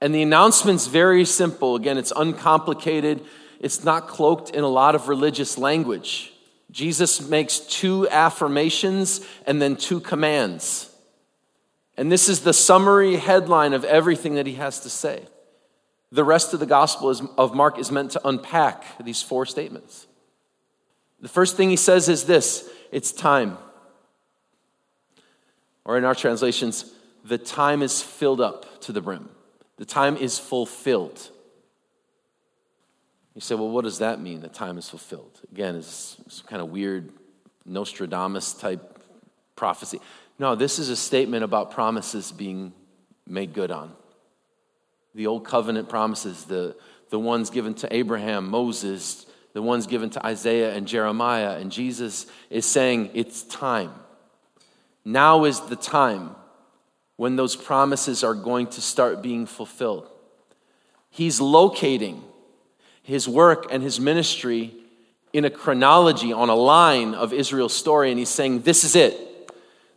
And 0.00 0.14
the 0.14 0.22
announcement's 0.22 0.86
very 0.86 1.24
simple. 1.24 1.76
Again, 1.76 1.98
it's 1.98 2.12
uncomplicated. 2.14 3.22
It's 3.60 3.84
not 3.84 4.08
cloaked 4.08 4.50
in 4.50 4.64
a 4.64 4.68
lot 4.68 4.94
of 4.94 5.08
religious 5.08 5.56
language. 5.56 6.32
Jesus 6.70 7.26
makes 7.28 7.60
two 7.60 8.08
affirmations 8.08 9.26
and 9.46 9.62
then 9.62 9.76
two 9.76 10.00
commands. 10.00 10.93
And 11.96 12.10
this 12.10 12.28
is 12.28 12.40
the 12.40 12.52
summary 12.52 13.16
headline 13.16 13.72
of 13.72 13.84
everything 13.84 14.34
that 14.34 14.46
he 14.46 14.54
has 14.54 14.80
to 14.80 14.90
say. 14.90 15.24
The 16.10 16.24
rest 16.24 16.54
of 16.54 16.60
the 16.60 16.66
Gospel 16.66 17.10
is, 17.10 17.22
of 17.38 17.54
Mark 17.54 17.78
is 17.78 17.90
meant 17.90 18.12
to 18.12 18.26
unpack 18.26 18.84
these 19.02 19.22
four 19.22 19.46
statements. 19.46 20.06
The 21.20 21.28
first 21.28 21.56
thing 21.56 21.70
he 21.70 21.76
says 21.76 22.08
is 22.08 22.24
this 22.24 22.68
it's 22.92 23.12
time. 23.12 23.58
Or 25.84 25.98
in 25.98 26.04
our 26.04 26.14
translations, 26.14 26.92
the 27.24 27.38
time 27.38 27.82
is 27.82 28.02
filled 28.02 28.40
up 28.40 28.80
to 28.82 28.92
the 28.92 29.00
brim. 29.00 29.28
The 29.76 29.84
time 29.84 30.16
is 30.16 30.38
fulfilled. 30.38 31.30
You 33.34 33.40
say, 33.40 33.54
well, 33.54 33.68
what 33.68 33.84
does 33.84 33.98
that 33.98 34.20
mean, 34.20 34.40
the 34.40 34.48
time 34.48 34.78
is 34.78 34.88
fulfilled? 34.88 35.40
Again, 35.50 35.74
it's 35.74 36.16
some 36.28 36.46
kind 36.46 36.62
of 36.62 36.68
weird 36.68 37.10
Nostradamus 37.66 38.54
type 38.54 38.98
prophecy. 39.56 40.00
No, 40.38 40.54
this 40.54 40.78
is 40.78 40.88
a 40.88 40.96
statement 40.96 41.44
about 41.44 41.70
promises 41.70 42.32
being 42.32 42.72
made 43.26 43.52
good 43.52 43.70
on. 43.70 43.92
The 45.14 45.26
old 45.26 45.44
covenant 45.44 45.88
promises, 45.88 46.44
the, 46.44 46.76
the 47.10 47.18
ones 47.18 47.50
given 47.50 47.74
to 47.74 47.94
Abraham, 47.94 48.50
Moses, 48.50 49.26
the 49.52 49.62
ones 49.62 49.86
given 49.86 50.10
to 50.10 50.26
Isaiah 50.26 50.74
and 50.74 50.88
Jeremiah, 50.88 51.56
and 51.58 51.70
Jesus 51.70 52.26
is 52.50 52.66
saying, 52.66 53.10
it's 53.14 53.44
time. 53.44 53.92
Now 55.04 55.44
is 55.44 55.60
the 55.60 55.76
time 55.76 56.34
when 57.16 57.36
those 57.36 57.54
promises 57.54 58.24
are 58.24 58.34
going 58.34 58.66
to 58.68 58.80
start 58.80 59.22
being 59.22 59.46
fulfilled. 59.46 60.10
He's 61.10 61.40
locating 61.40 62.24
his 63.02 63.28
work 63.28 63.66
and 63.70 63.82
his 63.82 64.00
ministry 64.00 64.74
in 65.32 65.44
a 65.44 65.50
chronology 65.50 66.32
on 66.32 66.48
a 66.48 66.54
line 66.54 67.14
of 67.14 67.32
Israel's 67.32 67.74
story, 67.74 68.10
and 68.10 68.18
he's 68.18 68.28
saying, 68.28 68.62
This 68.62 68.82
is 68.82 68.96
it. 68.96 69.14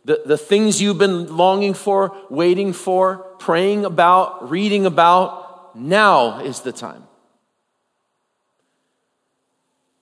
The, 0.04 0.22
the 0.24 0.38
things 0.38 0.80
you've 0.80 0.98
been 0.98 1.36
longing 1.36 1.74
for, 1.74 2.16
waiting 2.30 2.72
for, 2.72 3.18
praying 3.38 3.84
about, 3.84 4.50
reading 4.50 4.86
about, 4.86 5.76
now 5.76 6.40
is 6.40 6.60
the 6.60 6.72
time. 6.72 7.04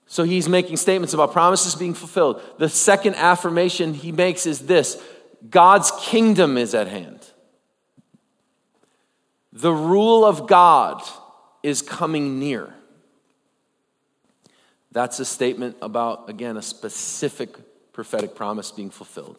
So 0.07 0.23
he's 0.23 0.47
making 0.47 0.77
statements 0.77 1.13
about 1.13 1.33
promises 1.33 1.75
being 1.75 1.93
fulfilled. 1.93 2.41
The 2.57 2.69
second 2.69 3.15
affirmation 3.15 3.93
he 3.93 4.11
makes 4.11 4.45
is 4.45 4.61
this 4.61 5.01
God's 5.49 5.91
kingdom 5.99 6.57
is 6.57 6.73
at 6.73 6.87
hand. 6.87 7.19
The 9.51 9.73
rule 9.73 10.23
of 10.23 10.47
God 10.47 11.01
is 11.63 11.81
coming 11.81 12.39
near. 12.39 12.73
That's 14.91 15.19
a 15.19 15.25
statement 15.25 15.75
about, 15.81 16.29
again, 16.29 16.57
a 16.57 16.61
specific 16.61 17.57
prophetic 17.91 18.35
promise 18.35 18.71
being 18.71 18.89
fulfilled. 18.89 19.37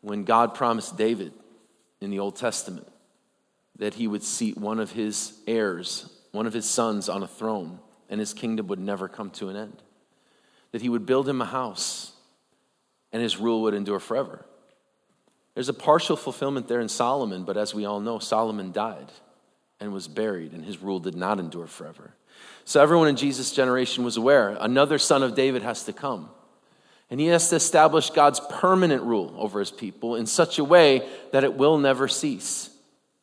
When 0.00 0.24
God 0.24 0.54
promised 0.54 0.96
David 0.96 1.32
in 2.00 2.10
the 2.10 2.18
Old 2.18 2.36
Testament 2.36 2.88
that 3.76 3.94
he 3.94 4.06
would 4.06 4.22
seat 4.22 4.56
one 4.56 4.78
of 4.78 4.92
his 4.92 5.38
heirs, 5.46 6.10
one 6.32 6.46
of 6.46 6.52
his 6.52 6.68
sons, 6.68 7.08
on 7.08 7.22
a 7.22 7.28
throne, 7.28 7.80
and 8.08 8.20
his 8.20 8.34
kingdom 8.34 8.66
would 8.68 8.78
never 8.78 9.08
come 9.08 9.30
to 9.30 9.48
an 9.48 9.56
end, 9.56 9.82
that 10.72 10.82
he 10.82 10.88
would 10.88 11.06
build 11.06 11.28
him 11.28 11.40
a 11.40 11.46
house 11.46 12.12
and 13.12 13.22
his 13.22 13.38
rule 13.38 13.62
would 13.62 13.74
endure 13.74 13.98
forever. 13.98 14.44
There's 15.54 15.68
a 15.68 15.74
partial 15.74 16.16
fulfillment 16.16 16.68
there 16.68 16.80
in 16.80 16.88
Solomon, 16.88 17.44
but 17.44 17.56
as 17.56 17.74
we 17.74 17.84
all 17.84 18.00
know, 18.00 18.18
Solomon 18.18 18.72
died 18.72 19.10
and 19.80 19.92
was 19.92 20.08
buried, 20.08 20.52
and 20.52 20.64
his 20.64 20.78
rule 20.78 21.00
did 21.00 21.16
not 21.16 21.40
endure 21.40 21.66
forever. 21.66 22.14
So 22.64 22.80
everyone 22.80 23.08
in 23.08 23.16
Jesus' 23.16 23.52
generation 23.52 24.04
was 24.04 24.16
aware 24.16 24.56
another 24.60 24.98
son 24.98 25.22
of 25.22 25.34
David 25.34 25.62
has 25.62 25.84
to 25.84 25.92
come. 25.92 26.30
And 27.10 27.18
he 27.18 27.26
has 27.26 27.48
to 27.50 27.56
establish 27.56 28.10
God's 28.10 28.40
permanent 28.48 29.02
rule 29.02 29.34
over 29.36 29.58
his 29.58 29.72
people 29.72 30.14
in 30.14 30.26
such 30.26 30.58
a 30.58 30.64
way 30.64 31.08
that 31.32 31.42
it 31.42 31.54
will 31.54 31.76
never 31.76 32.06
cease. 32.06 32.70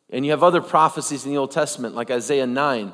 And 0.09 0.25
you 0.25 0.31
have 0.31 0.43
other 0.43 0.61
prophecies 0.61 1.25
in 1.25 1.31
the 1.31 1.37
Old 1.37 1.51
Testament, 1.51 1.95
like 1.95 2.11
Isaiah 2.11 2.47
9, 2.47 2.93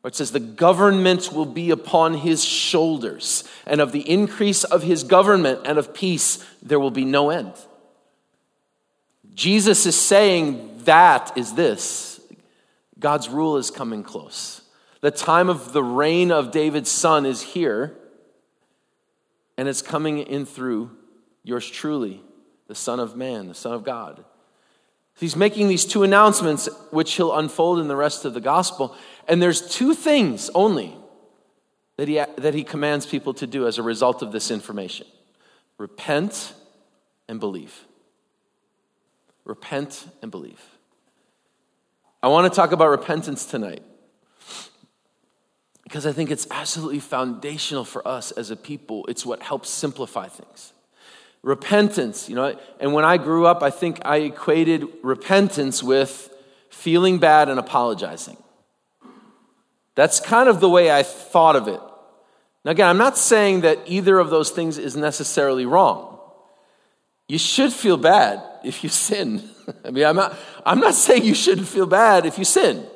where 0.00 0.08
it 0.08 0.14
says, 0.14 0.32
The 0.32 0.40
government 0.40 1.32
will 1.32 1.46
be 1.46 1.70
upon 1.70 2.14
his 2.14 2.44
shoulders, 2.44 3.44
and 3.66 3.80
of 3.80 3.92
the 3.92 4.08
increase 4.08 4.64
of 4.64 4.82
his 4.82 5.04
government 5.04 5.60
and 5.64 5.78
of 5.78 5.94
peace 5.94 6.44
there 6.62 6.80
will 6.80 6.90
be 6.90 7.04
no 7.04 7.30
end. 7.30 7.52
Jesus 9.34 9.86
is 9.86 9.98
saying 9.98 10.80
that 10.84 11.32
is 11.36 11.54
this 11.54 12.20
God's 12.98 13.28
rule 13.28 13.56
is 13.56 13.70
coming 13.70 14.02
close. 14.02 14.60
The 15.00 15.10
time 15.10 15.48
of 15.48 15.72
the 15.72 15.82
reign 15.82 16.30
of 16.30 16.50
David's 16.50 16.90
son 16.90 17.24
is 17.24 17.40
here, 17.40 17.96
and 19.60 19.68
it's 19.68 19.82
coming 19.82 20.20
in 20.20 20.46
through 20.46 20.90
yours 21.42 21.68
truly, 21.68 22.22
the 22.66 22.74
Son 22.74 22.98
of 22.98 23.14
Man, 23.14 23.46
the 23.46 23.54
Son 23.54 23.74
of 23.74 23.84
God. 23.84 24.24
He's 25.18 25.36
making 25.36 25.68
these 25.68 25.84
two 25.84 26.02
announcements, 26.02 26.66
which 26.90 27.12
he'll 27.12 27.36
unfold 27.36 27.78
in 27.78 27.86
the 27.86 27.94
rest 27.94 28.24
of 28.24 28.32
the 28.32 28.40
gospel. 28.40 28.96
And 29.28 29.42
there's 29.42 29.76
two 29.76 29.92
things 29.92 30.48
only 30.54 30.96
that 31.98 32.08
he, 32.08 32.14
that 32.38 32.54
he 32.54 32.64
commands 32.64 33.04
people 33.04 33.34
to 33.34 33.46
do 33.46 33.66
as 33.66 33.76
a 33.76 33.82
result 33.82 34.22
of 34.22 34.32
this 34.32 34.50
information 34.50 35.06
repent 35.76 36.54
and 37.28 37.38
believe. 37.38 37.84
Repent 39.44 40.06
and 40.22 40.30
believe. 40.30 40.62
I 42.22 42.28
want 42.28 42.50
to 42.50 42.56
talk 42.56 42.72
about 42.72 42.88
repentance 42.88 43.44
tonight 43.44 43.82
because 45.90 46.06
I 46.06 46.12
think 46.12 46.30
it's 46.30 46.46
absolutely 46.52 47.00
foundational 47.00 47.84
for 47.84 48.06
us 48.06 48.30
as 48.30 48.52
a 48.52 48.56
people. 48.56 49.04
It's 49.08 49.26
what 49.26 49.42
helps 49.42 49.68
simplify 49.68 50.28
things. 50.28 50.72
Repentance, 51.42 52.28
you 52.28 52.36
know, 52.36 52.56
and 52.78 52.94
when 52.94 53.04
I 53.04 53.16
grew 53.16 53.44
up, 53.44 53.60
I 53.64 53.70
think 53.70 53.98
I 54.04 54.18
equated 54.18 54.86
repentance 55.02 55.82
with 55.82 56.32
feeling 56.68 57.18
bad 57.18 57.48
and 57.48 57.58
apologizing. 57.58 58.36
That's 59.96 60.20
kind 60.20 60.48
of 60.48 60.60
the 60.60 60.68
way 60.68 60.92
I 60.92 61.02
thought 61.02 61.56
of 61.56 61.66
it. 61.66 61.80
Now, 62.64 62.70
again, 62.70 62.88
I'm 62.88 62.98
not 62.98 63.18
saying 63.18 63.62
that 63.62 63.80
either 63.86 64.20
of 64.20 64.30
those 64.30 64.50
things 64.50 64.78
is 64.78 64.94
necessarily 64.94 65.66
wrong. 65.66 66.20
You 67.26 67.38
should 67.38 67.72
feel 67.72 67.96
bad 67.96 68.40
if 68.62 68.84
you 68.84 68.88
sin. 69.08 69.42
I 69.84 69.90
mean, 69.90 70.04
I'm 70.04 70.14
not, 70.14 70.36
I'm 70.64 70.78
not 70.78 70.94
saying 70.94 71.24
you 71.24 71.34
shouldn't 71.34 71.66
feel 71.66 71.86
bad 71.86 72.26
if 72.26 72.38
you 72.38 72.44
sin. 72.44 72.86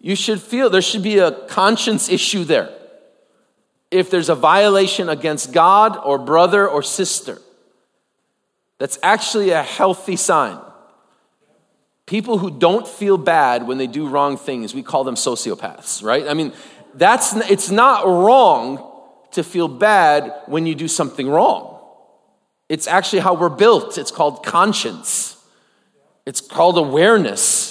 You 0.00 0.14
should 0.14 0.40
feel 0.40 0.70
there 0.70 0.82
should 0.82 1.02
be 1.02 1.18
a 1.18 1.32
conscience 1.46 2.08
issue 2.08 2.44
there. 2.44 2.70
If 3.90 4.10
there's 4.10 4.28
a 4.28 4.34
violation 4.34 5.08
against 5.08 5.52
God 5.52 5.96
or 5.96 6.18
brother 6.18 6.68
or 6.68 6.82
sister, 6.82 7.38
that's 8.78 8.98
actually 9.02 9.50
a 9.50 9.62
healthy 9.62 10.16
sign. 10.16 10.58
People 12.06 12.38
who 12.38 12.50
don't 12.50 12.86
feel 12.86 13.18
bad 13.18 13.66
when 13.66 13.76
they 13.76 13.86
do 13.86 14.08
wrong 14.08 14.36
things, 14.36 14.74
we 14.74 14.82
call 14.82 15.04
them 15.04 15.14
sociopaths, 15.14 16.02
right? 16.02 16.26
I 16.28 16.34
mean, 16.34 16.52
that's 16.94 17.34
it's 17.50 17.70
not 17.70 18.06
wrong 18.06 18.84
to 19.32 19.42
feel 19.44 19.68
bad 19.68 20.32
when 20.46 20.64
you 20.64 20.74
do 20.74 20.88
something 20.88 21.28
wrong. 21.28 21.78
It's 22.68 22.86
actually 22.86 23.20
how 23.20 23.34
we're 23.34 23.48
built. 23.48 23.98
It's 23.98 24.10
called 24.10 24.44
conscience. 24.44 25.36
It's 26.24 26.40
called 26.40 26.78
awareness. 26.78 27.67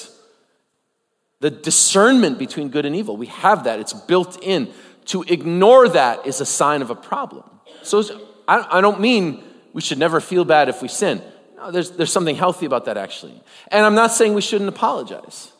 The 1.39 1.51
discernment 1.51 2.39
between 2.39 2.69
good 2.69 2.85
and 2.85 2.95
evil. 2.95 3.15
We 3.15 3.27
have 3.27 3.65
that. 3.65 3.79
It's 3.79 3.93
built 3.93 4.41
in. 4.41 4.71
To 5.05 5.23
ignore 5.23 5.87
that 5.89 6.25
is 6.25 6.41
a 6.41 6.45
sign 6.45 6.81
of 6.81 6.89
a 6.89 6.95
problem. 6.95 7.43
So 7.83 8.03
I 8.47 8.81
don't 8.81 8.99
mean 8.99 9.43
we 9.73 9.81
should 9.81 9.97
never 9.97 10.19
feel 10.19 10.45
bad 10.45 10.69
if 10.69 10.81
we 10.81 10.87
sin. 10.87 11.21
No, 11.57 11.71
there's, 11.71 11.91
there's 11.91 12.11
something 12.11 12.35
healthy 12.35 12.65
about 12.65 12.85
that, 12.85 12.97
actually. 12.97 13.41
And 13.71 13.85
I'm 13.85 13.95
not 13.95 14.11
saying 14.11 14.33
we 14.33 14.41
shouldn't 14.41 14.69
apologize. 14.69 15.51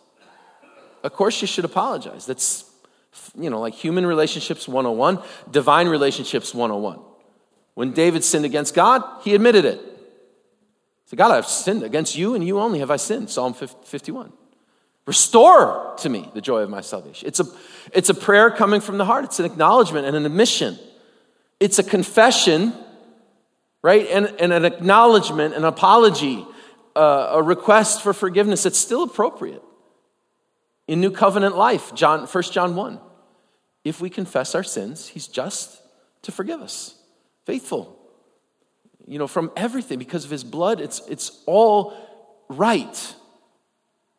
Of 1.04 1.14
course, 1.14 1.42
you 1.42 1.48
should 1.48 1.66
apologize. 1.66 2.26
That's, 2.26 2.70
you 3.36 3.50
know, 3.50 3.60
like 3.60 3.74
human 3.74 4.06
relationships 4.06 4.68
101, 4.68 5.22
divine 5.50 5.88
relationships 5.88 6.54
101. 6.54 7.00
When 7.74 7.92
David 7.94 8.24
sinned 8.24 8.46
against 8.46 8.74
God, 8.74 9.04
he 9.24 9.36
admitted 9.36 9.66
it. 9.66 9.82
Said, 11.06 11.18
God, 11.18 11.32
I've 11.32 11.48
sinned 11.48 11.84
against 11.84 12.18
you 12.18 12.36
and 12.36 12.46
you 12.46 12.60
only 12.60 12.80
have 12.80 12.92
I 12.92 12.98
sinned. 12.98 13.30
Psalm 13.30 13.54
51. 13.54 14.34
Restore 15.08 15.96
to 16.00 16.10
me 16.10 16.30
the 16.34 16.42
joy 16.42 16.60
of 16.60 16.70
my 16.70 16.82
salvation. 16.82 17.28
It's 17.28 17.40
a, 17.40 17.46
it's 17.94 18.10
a 18.10 18.14
prayer 18.14 18.52
coming 18.52 18.82
from 18.82 18.98
the 18.98 19.06
heart, 19.06 19.24
it's 19.24 19.40
an 19.40 19.46
acknowledgement 19.46 20.06
and 20.06 20.16
an 20.16 20.26
admission. 20.26 20.78
It's 21.60 21.80
a 21.80 21.84
confession, 21.84 22.74
right? 23.82 24.06
And, 24.12 24.28
and 24.40 24.54
an 24.54 24.66
acknowledgement, 24.66 25.56
an 25.56 25.64
apology, 25.64 26.46
uh, 26.96 27.30
a 27.32 27.42
request 27.42 28.04
for 28.04 28.14
forgiveness. 28.14 28.66
It's 28.66 28.78
still 28.78 29.02
appropriate. 29.02 29.64
In 30.88 31.02
New 31.02 31.12
Covenant 31.12 31.58
life, 31.58 31.96
John, 31.96 32.28
1 32.28 32.44
John 32.44 32.76
1. 32.76 33.00
If 33.86 34.02
we 34.02 34.10
confess 34.10 34.56
our 34.56 34.64
sins, 34.64 35.08
he's 35.08 35.28
just 35.28 35.82
to 36.24 36.32
forgive 36.32 36.62
us, 36.62 36.96
faithful. 37.46 37.98
You 39.08 39.20
know, 39.20 39.28
from 39.28 39.52
everything, 39.56 40.00
because 40.00 40.26
of 40.26 40.32
his 40.32 40.44
blood, 40.44 40.82
it's, 40.82 41.02
it's 41.08 41.42
all 41.46 41.94
right. 42.50 43.16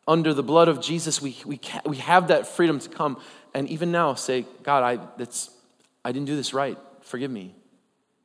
Under 0.09 0.33
the 0.33 0.41
blood 0.41 0.67
of 0.69 0.81
Jesus, 0.81 1.21
we, 1.21 1.37
we, 1.45 1.59
we 1.85 1.97
have 1.97 2.29
that 2.29 2.47
freedom 2.47 2.79
to 2.79 2.89
come 2.89 3.21
and 3.53 3.69
even 3.69 3.91
now 3.91 4.15
say, 4.15 4.47
God, 4.63 4.83
I, 4.83 5.05
that's, 5.17 5.51
I 6.03 6.11
didn't 6.11 6.25
do 6.25 6.35
this 6.35 6.51
right. 6.51 6.79
Forgive 7.01 7.29
me. 7.29 7.53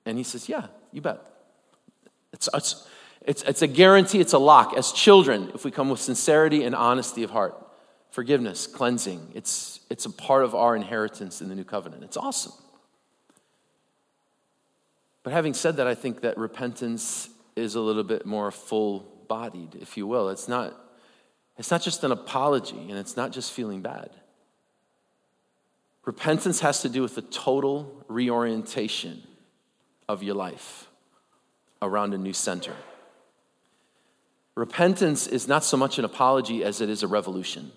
And 0.07 0.17
he 0.17 0.25
says, 0.25 0.49
Yeah, 0.49 0.69
you 0.93 1.03
bet. 1.03 1.21
It's, 2.33 2.49
it's, 2.55 2.88
it's, 3.21 3.43
it's 3.43 3.61
a 3.61 3.67
guarantee, 3.67 4.21
it's 4.21 4.33
a 4.33 4.38
lock. 4.38 4.75
As 4.75 4.93
children, 4.93 5.50
if 5.55 5.64
we 5.64 5.71
come 5.71 5.91
with 5.91 6.00
sincerity 6.00 6.64
and 6.64 6.75
honesty 6.75 7.23
of 7.23 7.31
heart, 7.31 7.55
forgiveness, 8.11 8.67
cleansing, 8.67 9.33
it's, 9.35 9.81
it's 9.91 10.07
a 10.07 10.11
part 10.11 10.43
of 10.43 10.55
our 10.55 10.75
inheritance 10.75 11.43
in 11.43 11.50
the 11.50 11.55
new 11.55 11.64
covenant. 11.64 12.03
It's 12.03 12.17
awesome. 12.17 12.53
But 15.23 15.35
having 15.35 15.53
said 15.53 15.76
that, 15.76 15.87
I 15.87 15.95
think 15.95 16.23
that 16.23 16.38
repentance 16.38 17.29
is 17.57 17.75
a 17.75 17.81
little 17.81 18.05
bit 18.05 18.25
more 18.25 18.50
full 18.50 19.25
bodied, 19.29 19.76
if 19.81 19.97
you 19.97 20.07
will. 20.07 20.29
It's 20.31 20.49
not, 20.49 20.75
it's 21.57 21.71
not 21.71 21.83
just 21.83 22.03
an 22.05 22.13
apology 22.13 22.87
and 22.89 22.99
it's 22.99 23.17
not 23.17 23.33
just 23.33 23.53
feeling 23.53 23.81
bad. 23.81 24.11
Repentance 26.05 26.61
has 26.61 26.83
to 26.83 26.89
do 26.89 27.03
with 27.03 27.15
the 27.15 27.23
total 27.23 28.05
reorientation 28.09 29.23
of 30.09 30.23
your 30.23 30.35
life 30.35 30.89
around 31.81 32.13
a 32.13 32.19
new 32.19 32.33
center. 32.33 32.75
Repentance 34.55 35.27
is 35.27 35.49
not 35.49 35.65
so 35.65 35.77
much 35.77 35.99
an 35.99 36.05
apology 36.05 36.63
as 36.63 36.81
it 36.81 36.89
is 36.89 37.03
a 37.03 37.09
revolution. 37.09 37.73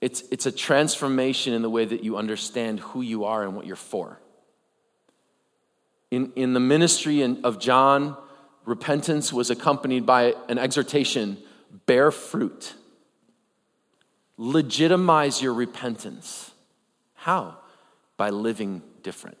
It's, 0.00 0.22
it's 0.32 0.46
a 0.46 0.52
transformation 0.52 1.54
in 1.54 1.62
the 1.62 1.70
way 1.70 1.84
that 1.84 2.02
you 2.02 2.16
understand 2.16 2.80
who 2.80 3.02
you 3.02 3.24
are 3.24 3.44
and 3.44 3.54
what 3.54 3.66
you're 3.66 3.76
for. 3.76 4.18
In, 6.10 6.32
in 6.36 6.52
the 6.52 6.60
ministry 6.60 7.22
of 7.22 7.58
John, 7.58 8.16
repentance 8.64 9.32
was 9.32 9.50
accompanied 9.50 10.06
by 10.06 10.34
an 10.48 10.58
exhortation 10.58 11.38
bear 11.86 12.10
fruit. 12.10 12.74
Legitimize 14.36 15.42
your 15.42 15.54
repentance. 15.54 16.50
How? 17.14 17.58
By 18.16 18.30
living 18.30 18.82
different. 19.02 19.38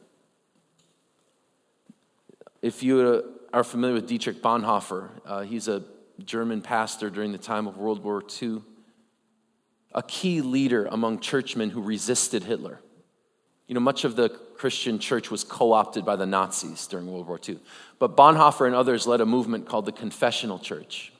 If 2.60 2.82
you 2.82 3.24
are 3.52 3.64
familiar 3.64 3.94
with 3.94 4.06
Dietrich 4.06 4.40
Bonhoeffer, 4.40 5.10
uh, 5.26 5.40
he's 5.42 5.68
a 5.68 5.82
German 6.24 6.62
pastor 6.62 7.10
during 7.10 7.32
the 7.32 7.38
time 7.38 7.66
of 7.66 7.76
World 7.76 8.04
War 8.04 8.22
II, 8.40 8.62
a 9.92 10.02
key 10.02 10.40
leader 10.40 10.86
among 10.86 11.20
churchmen 11.20 11.70
who 11.70 11.82
resisted 11.82 12.44
Hitler. 12.44 12.80
You 13.66 13.74
know, 13.74 13.80
much 13.80 14.04
of 14.04 14.16
the 14.16 14.28
Christian 14.62 15.00
church 15.00 15.28
was 15.28 15.42
co 15.42 15.72
opted 15.72 16.04
by 16.04 16.14
the 16.14 16.24
Nazis 16.24 16.86
during 16.86 17.10
World 17.10 17.26
War 17.26 17.40
II. 17.48 17.58
But 17.98 18.16
Bonhoeffer 18.16 18.64
and 18.64 18.76
others 18.76 19.08
led 19.08 19.20
a 19.20 19.26
movement 19.26 19.66
called 19.66 19.86
the 19.86 19.90
Confessional 19.90 20.60
Church. 20.60 21.12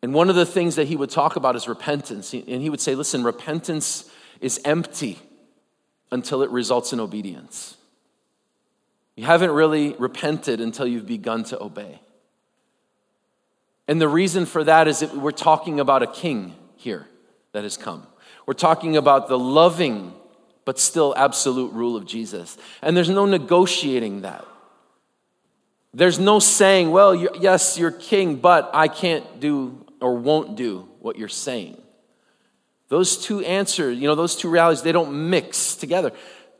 And 0.00 0.14
one 0.14 0.30
of 0.30 0.34
the 0.34 0.46
things 0.46 0.76
that 0.76 0.88
he 0.88 0.96
would 0.96 1.10
talk 1.10 1.36
about 1.36 1.54
is 1.54 1.68
repentance. 1.68 2.32
And 2.32 2.62
he 2.62 2.70
would 2.70 2.80
say, 2.80 2.94
listen, 2.94 3.22
repentance 3.22 4.10
is 4.40 4.62
empty 4.64 5.18
until 6.10 6.42
it 6.42 6.48
results 6.48 6.94
in 6.94 7.00
obedience. 7.00 7.76
You 9.14 9.26
haven't 9.26 9.50
really 9.50 9.94
repented 9.98 10.58
until 10.58 10.86
you've 10.86 11.06
begun 11.06 11.44
to 11.44 11.62
obey. 11.62 12.00
And 13.86 14.00
the 14.00 14.08
reason 14.08 14.46
for 14.46 14.64
that 14.64 14.88
is 14.88 15.00
that 15.00 15.14
we're 15.14 15.32
talking 15.32 15.80
about 15.80 16.02
a 16.02 16.06
king 16.06 16.54
here 16.76 17.06
that 17.52 17.64
has 17.64 17.76
come. 17.76 18.06
We're 18.46 18.54
talking 18.54 18.96
about 18.96 19.28
the 19.28 19.38
loving 19.38 20.14
but 20.64 20.78
still 20.78 21.14
absolute 21.16 21.72
rule 21.72 21.96
of 21.96 22.06
Jesus. 22.06 22.56
And 22.82 22.96
there's 22.96 23.10
no 23.10 23.26
negotiating 23.26 24.22
that. 24.22 24.46
There's 25.94 26.18
no 26.18 26.38
saying, 26.38 26.90
well, 26.90 27.14
you're, 27.14 27.36
yes, 27.38 27.78
you're 27.78 27.90
king, 27.90 28.36
but 28.36 28.70
I 28.72 28.88
can't 28.88 29.40
do 29.40 29.84
or 30.00 30.16
won't 30.16 30.56
do 30.56 30.88
what 31.00 31.18
you're 31.18 31.28
saying. 31.28 31.80
Those 32.88 33.16
two 33.16 33.40
answers, 33.40 33.98
you 33.98 34.06
know, 34.06 34.14
those 34.14 34.36
two 34.36 34.50
realities, 34.50 34.82
they 34.82 34.92
don't 34.92 35.30
mix 35.30 35.76
together. 35.76 36.12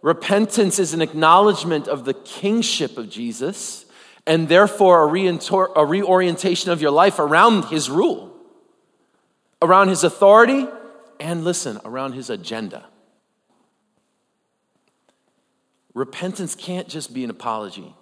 Repentance 0.02 0.78
is 0.78 0.94
an 0.94 1.02
acknowledgement 1.02 1.88
of 1.88 2.04
the 2.04 2.14
kingship 2.14 2.98
of 2.98 3.08
Jesus 3.08 3.84
and 4.26 4.48
therefore 4.48 5.02
a, 5.04 5.54
a 5.76 5.84
reorientation 5.84 6.70
of 6.70 6.80
your 6.80 6.90
life 6.90 7.18
around 7.18 7.66
his 7.66 7.90
rule, 7.90 8.36
around 9.60 9.88
his 9.88 10.04
authority, 10.04 10.66
and 11.18 11.44
listen, 11.44 11.80
around 11.84 12.12
his 12.12 12.30
agenda. 12.30 12.84
Repentance 15.94 16.54
can't 16.54 16.88
just 16.88 17.12
be 17.12 17.24
an 17.24 17.30
apology. 17.30 17.94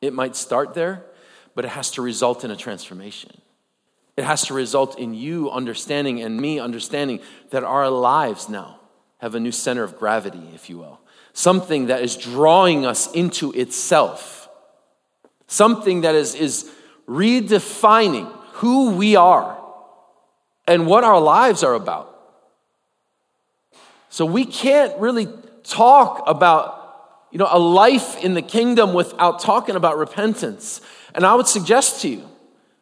It 0.00 0.12
might 0.12 0.36
start 0.36 0.74
there, 0.74 1.04
but 1.54 1.64
it 1.64 1.68
has 1.68 1.90
to 1.92 2.02
result 2.02 2.44
in 2.44 2.50
a 2.50 2.56
transformation. 2.56 3.40
It 4.16 4.24
has 4.24 4.42
to 4.46 4.54
result 4.54 4.98
in 4.98 5.14
you 5.14 5.50
understanding 5.50 6.22
and 6.22 6.40
me 6.40 6.58
understanding 6.58 7.20
that 7.50 7.64
our 7.64 7.88
lives 7.90 8.48
now 8.48 8.80
have 9.18 9.34
a 9.34 9.40
new 9.40 9.52
center 9.52 9.82
of 9.82 9.98
gravity, 9.98 10.50
if 10.54 10.68
you 10.68 10.78
will. 10.78 11.00
Something 11.32 11.86
that 11.86 12.02
is 12.02 12.16
drawing 12.16 12.86
us 12.86 13.12
into 13.12 13.52
itself. 13.52 14.48
Something 15.46 16.00
that 16.00 16.14
is, 16.14 16.34
is 16.34 16.70
redefining 17.06 18.30
who 18.54 18.96
we 18.96 19.16
are 19.16 19.62
and 20.66 20.86
what 20.86 21.04
our 21.04 21.20
lives 21.20 21.62
are 21.62 21.74
about. 21.74 22.12
So 24.08 24.24
we 24.24 24.46
can't 24.46 24.98
really 24.98 25.28
talk 25.62 26.22
about 26.26 26.85
you 27.30 27.38
know, 27.38 27.48
a 27.50 27.58
life 27.58 28.16
in 28.22 28.34
the 28.34 28.42
kingdom 28.42 28.94
without 28.94 29.40
talking 29.40 29.76
about 29.76 29.98
repentance. 29.98 30.80
And 31.14 31.24
I 31.24 31.34
would 31.34 31.46
suggest 31.46 32.02
to 32.02 32.08
you, 32.08 32.28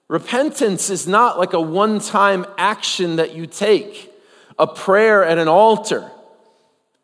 repentance 0.09 0.91
is 0.91 1.07
not 1.07 1.39
like 1.39 1.53
a 1.53 1.61
one 1.61 1.99
time 1.99 2.47
action 2.59 3.17
that 3.17 3.35
you 3.35 3.47
take, 3.47 4.13
a 4.59 4.67
prayer 4.67 5.25
at 5.25 5.39
an 5.39 5.49
altar 5.49 6.11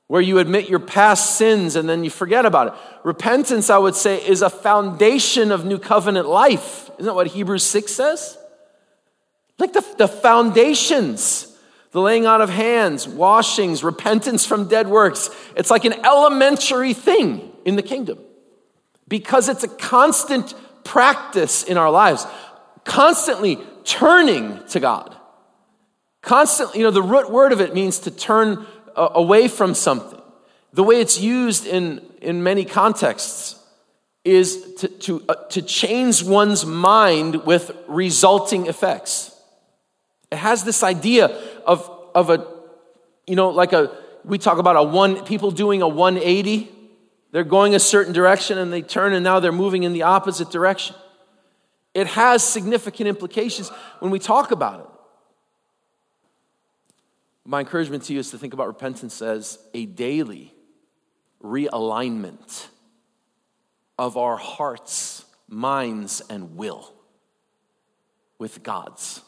where 0.07 0.21
you 0.21 0.39
admit 0.39 0.69
your 0.69 0.81
past 0.81 1.37
sins 1.37 1.77
and 1.77 1.89
then 1.89 2.03
you 2.03 2.11
forget 2.11 2.45
about 2.45 2.67
it. 2.69 2.75
Repentance, 3.05 3.71
I 3.71 3.79
would 3.79 3.95
say, 3.95 4.17
is 4.17 4.43
a 4.43 4.51
foundation 4.51 5.53
of 5.53 5.65
new 5.65 5.79
covenant 5.79 6.29
life. 6.29 6.91
Isn't 6.95 7.05
that 7.05 7.15
what 7.15 7.29
Hebrews 7.29 7.63
6 7.63 7.93
says? 7.93 8.37
Like 9.59 9.73
the, 9.73 9.85
the 9.99 10.09
foundations 10.09 11.50
the 11.93 12.01
laying 12.01 12.27
on 12.27 12.41
of 12.41 12.51
hands, 12.51 13.09
washings, 13.09 13.83
repentance 13.83 14.47
from 14.47 14.69
dead 14.69 14.89
works. 14.89 15.29
It's 15.57 15.71
like 15.71 15.85
an 15.85 15.95
elementary 16.05 16.95
thing 16.95 17.51
in 17.65 17.77
the 17.77 17.83
kingdom 17.83 18.19
because 19.09 19.49
it's 19.49 19.65
a 19.65 19.69
constant 19.69 20.55
practice 20.85 21.65
in 21.65 21.77
our 21.77 21.91
lives, 21.91 22.27
constantly 22.85 23.59
turning 23.85 24.65
to 24.69 24.81
God. 24.81 25.17
Constantly, 26.23 26.79
you 26.79 26.85
know, 26.85 26.91
the 26.91 27.03
root 27.03 27.31
word 27.31 27.53
of 27.53 27.61
it 27.61 27.75
means 27.75 28.01
to 28.01 28.11
turn 28.11 28.67
uh, 28.95 29.09
away 29.15 29.49
from 29.49 29.75
something. 29.75 30.21
The 30.73 30.85
way 30.85 31.01
it's 31.01 31.19
used 31.21 31.67
in, 31.67 32.01
in 32.21 32.43
many 32.43 32.65
contexts 32.65 33.57
is 34.25 34.75
to, 34.75 34.89
to, 34.89 35.25
uh, 35.29 35.35
to 35.51 35.63
change 35.63 36.23
one's 36.23 36.65
mind 36.67 37.47
with 37.47 37.73
resulting 37.89 38.67
effects. 38.67 39.35
It 40.31 40.37
has 40.37 40.63
this 40.63 40.83
idea 40.83 41.29
of, 41.67 41.91
of 42.15 42.31
a, 42.31 42.47
you 43.27 43.37
know, 43.37 43.51
like 43.51 43.73
a, 43.73 43.97
we 44.25 44.39
talk 44.39 44.59
about 44.59 44.77
a 44.77 44.83
one, 44.83 45.25
people 45.25 45.51
doing 45.51 45.83
a 45.83 45.89
180. 45.89 46.71
They're 47.33 47.45
going 47.45 47.75
a 47.75 47.81
certain 47.81 48.13
direction 48.13 48.59
and 48.59 48.73
they 48.73 48.83
turn 48.83 49.13
and 49.13 49.23
now 49.23 49.41
they're 49.41 49.53
moving 49.53 49.85
in 49.85 49.93
the 49.93 50.03
opposite 50.03 50.51
direction. 50.51 50.97
It 51.95 52.07
has 52.09 52.43
significant 52.43 53.09
implications 53.09 53.71
when 53.99 54.11
we 54.11 54.19
talk 54.19 54.51
about 54.51 54.81
it. 54.81 54.87
My 57.45 57.61
encouragement 57.61 58.05
to 58.05 58.13
you 58.13 58.21
is 58.21 58.31
to 58.31 58.39
think 58.39 58.55
about 58.55 58.69
repentance 58.69 59.23
as 59.23 59.59
a 59.75 59.87
daily 59.87 60.55
realignment 61.43 62.69
of 63.99 64.17
our 64.17 64.37
hearts, 64.37 65.25
minds, 65.49 66.23
and 66.31 66.57
will 66.57 66.93
with 68.39 68.63
God's. 68.63 69.23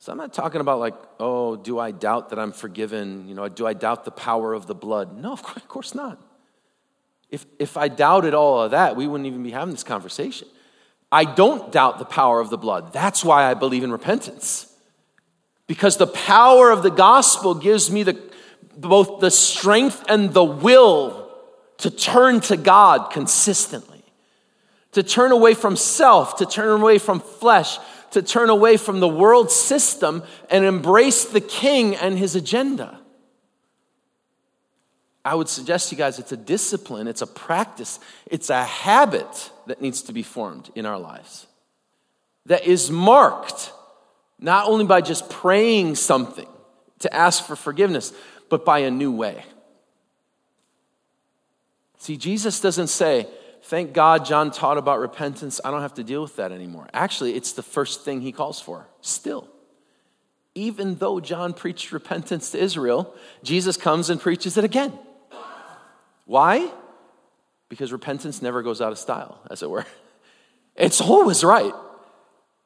So 0.00 0.10
I'm 0.10 0.18
not 0.18 0.32
talking 0.32 0.62
about 0.62 0.80
like, 0.80 0.94
oh, 1.20 1.56
do 1.56 1.78
I 1.78 1.90
doubt 1.90 2.30
that 2.30 2.38
I'm 2.38 2.52
forgiven? 2.52 3.28
You 3.28 3.34
know, 3.34 3.48
do 3.48 3.66
I 3.66 3.74
doubt 3.74 4.06
the 4.06 4.10
power 4.10 4.54
of 4.54 4.66
the 4.66 4.74
blood? 4.74 5.16
No, 5.16 5.30
of 5.30 5.42
course 5.42 5.94
not. 5.94 6.18
If, 7.28 7.44
if 7.58 7.76
I 7.76 7.88
doubted 7.88 8.32
all 8.32 8.62
of 8.62 8.70
that, 8.70 8.96
we 8.96 9.06
wouldn't 9.06 9.26
even 9.26 9.42
be 9.42 9.50
having 9.50 9.72
this 9.72 9.84
conversation. 9.84 10.48
I 11.12 11.24
don't 11.24 11.70
doubt 11.70 11.98
the 11.98 12.06
power 12.06 12.40
of 12.40 12.48
the 12.48 12.56
blood. 12.56 12.94
That's 12.94 13.22
why 13.22 13.48
I 13.50 13.52
believe 13.52 13.84
in 13.84 13.92
repentance. 13.92 14.72
Because 15.66 15.98
the 15.98 16.06
power 16.06 16.70
of 16.70 16.82
the 16.82 16.90
gospel 16.90 17.54
gives 17.54 17.90
me 17.90 18.02
the, 18.02 18.18
both 18.76 19.20
the 19.20 19.30
strength 19.30 20.02
and 20.08 20.32
the 20.32 20.42
will 20.42 21.30
to 21.78 21.90
turn 21.90 22.40
to 22.40 22.56
God 22.56 23.10
consistently, 23.10 24.02
to 24.92 25.02
turn 25.02 25.30
away 25.30 25.52
from 25.52 25.76
self, 25.76 26.36
to 26.36 26.46
turn 26.46 26.80
away 26.80 26.98
from 26.98 27.20
flesh, 27.20 27.78
to 28.12 28.22
turn 28.22 28.50
away 28.50 28.76
from 28.76 29.00
the 29.00 29.08
world 29.08 29.50
system 29.50 30.22
and 30.50 30.64
embrace 30.64 31.24
the 31.24 31.40
king 31.40 31.94
and 31.96 32.18
his 32.18 32.34
agenda. 32.34 32.98
I 35.24 35.34
would 35.34 35.48
suggest 35.48 35.90
to 35.90 35.94
you 35.94 35.98
guys 35.98 36.18
it's 36.18 36.32
a 36.32 36.36
discipline, 36.36 37.06
it's 37.06 37.22
a 37.22 37.26
practice, 37.26 38.00
it's 38.26 38.50
a 38.50 38.64
habit 38.64 39.50
that 39.66 39.80
needs 39.80 40.02
to 40.02 40.12
be 40.12 40.22
formed 40.22 40.70
in 40.74 40.86
our 40.86 40.98
lives 40.98 41.46
that 42.46 42.66
is 42.66 42.90
marked 42.90 43.72
not 44.38 44.66
only 44.66 44.84
by 44.84 45.00
just 45.00 45.28
praying 45.28 45.94
something 45.94 46.48
to 47.00 47.14
ask 47.14 47.44
for 47.44 47.54
forgiveness, 47.54 48.12
but 48.48 48.64
by 48.64 48.80
a 48.80 48.90
new 48.90 49.12
way. 49.12 49.44
See, 51.98 52.16
Jesus 52.16 52.60
doesn't 52.60 52.88
say, 52.88 53.26
Thank 53.62 53.92
God 53.92 54.24
John 54.24 54.50
taught 54.50 54.78
about 54.78 55.00
repentance. 55.00 55.60
I 55.64 55.70
don't 55.70 55.82
have 55.82 55.94
to 55.94 56.04
deal 56.04 56.22
with 56.22 56.36
that 56.36 56.50
anymore. 56.52 56.88
Actually, 56.92 57.34
it's 57.34 57.52
the 57.52 57.62
first 57.62 58.04
thing 58.04 58.20
he 58.20 58.32
calls 58.32 58.60
for, 58.60 58.88
still. 59.00 59.48
Even 60.54 60.96
though 60.96 61.20
John 61.20 61.52
preached 61.52 61.92
repentance 61.92 62.50
to 62.52 62.58
Israel, 62.58 63.14
Jesus 63.42 63.76
comes 63.76 64.10
and 64.10 64.20
preaches 64.20 64.56
it 64.56 64.64
again. 64.64 64.92
Why? 66.24 66.70
Because 67.68 67.92
repentance 67.92 68.42
never 68.42 68.62
goes 68.62 68.80
out 68.80 68.92
of 68.92 68.98
style, 68.98 69.40
as 69.50 69.62
it 69.62 69.70
were. 69.70 69.86
It's 70.76 71.00
always 71.00 71.44
right. 71.44 71.74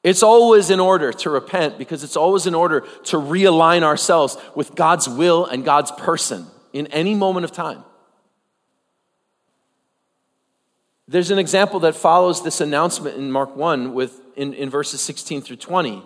It's 0.02 0.22
always 0.22 0.70
in 0.70 0.80
order 0.80 1.12
to 1.12 1.30
repent 1.30 1.78
because 1.78 2.04
it's 2.04 2.16
always 2.16 2.46
in 2.46 2.54
order 2.54 2.82
to 3.04 3.16
realign 3.16 3.82
ourselves 3.82 4.36
with 4.54 4.74
God's 4.74 5.08
will 5.08 5.46
and 5.46 5.64
God's 5.64 5.90
person 5.92 6.46
in 6.72 6.86
any 6.88 7.14
moment 7.14 7.44
of 7.44 7.52
time. 7.52 7.84
There's 11.06 11.30
an 11.30 11.38
example 11.38 11.80
that 11.80 11.94
follows 11.94 12.42
this 12.42 12.60
announcement 12.60 13.16
in 13.16 13.30
Mark 13.30 13.54
1 13.56 13.92
with, 13.92 14.20
in, 14.36 14.54
in 14.54 14.70
verses 14.70 15.00
16 15.00 15.42
through 15.42 15.56
20, 15.56 16.02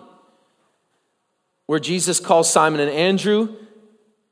where 1.67 1.79
Jesus 1.79 2.19
calls 2.19 2.51
Simon 2.51 2.81
and 2.81 2.89
Andrew, 2.89 3.55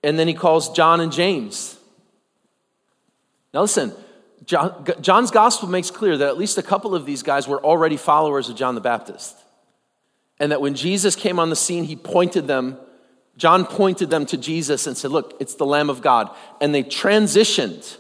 and 0.04 0.20
then 0.20 0.28
he 0.28 0.34
calls 0.34 0.70
John 0.72 1.00
and 1.00 1.12
James. 1.12 1.80
Now, 3.54 3.62
listen, 3.62 3.94
John, 4.46 4.86
John's 5.02 5.32
gospel 5.32 5.70
makes 5.70 5.90
clear 5.90 6.18
that 6.18 6.28
at 6.28 6.38
least 6.38 6.58
a 6.58 6.64
couple 6.64 6.94
of 6.94 7.06
these 7.06 7.24
guys 7.24 7.48
were 7.48 7.64
already 7.64 7.98
followers 7.98 8.50
of 8.50 8.56
John 8.56 8.76
the 8.76 8.82
Baptist. 8.82 9.38
And 10.40 10.52
that 10.52 10.62
when 10.62 10.76
Jesus 10.76 11.16
came 11.16 11.40
on 11.40 11.50
the 11.50 11.56
scene, 11.56 11.84
he 11.84 11.96
pointed 11.96 12.46
them, 12.46 12.78
John 13.38 13.66
pointed 13.66 14.10
them 14.10 14.26
to 14.28 14.38
Jesus 14.38 14.86
and 14.86 14.96
said, 14.96 15.12
Look, 15.12 15.36
it's 15.40 15.56
the 15.56 15.66
Lamb 15.66 15.90
of 15.90 16.02
God. 16.02 16.30
And 16.62 16.74
they 16.76 16.84
transitioned 16.84 17.98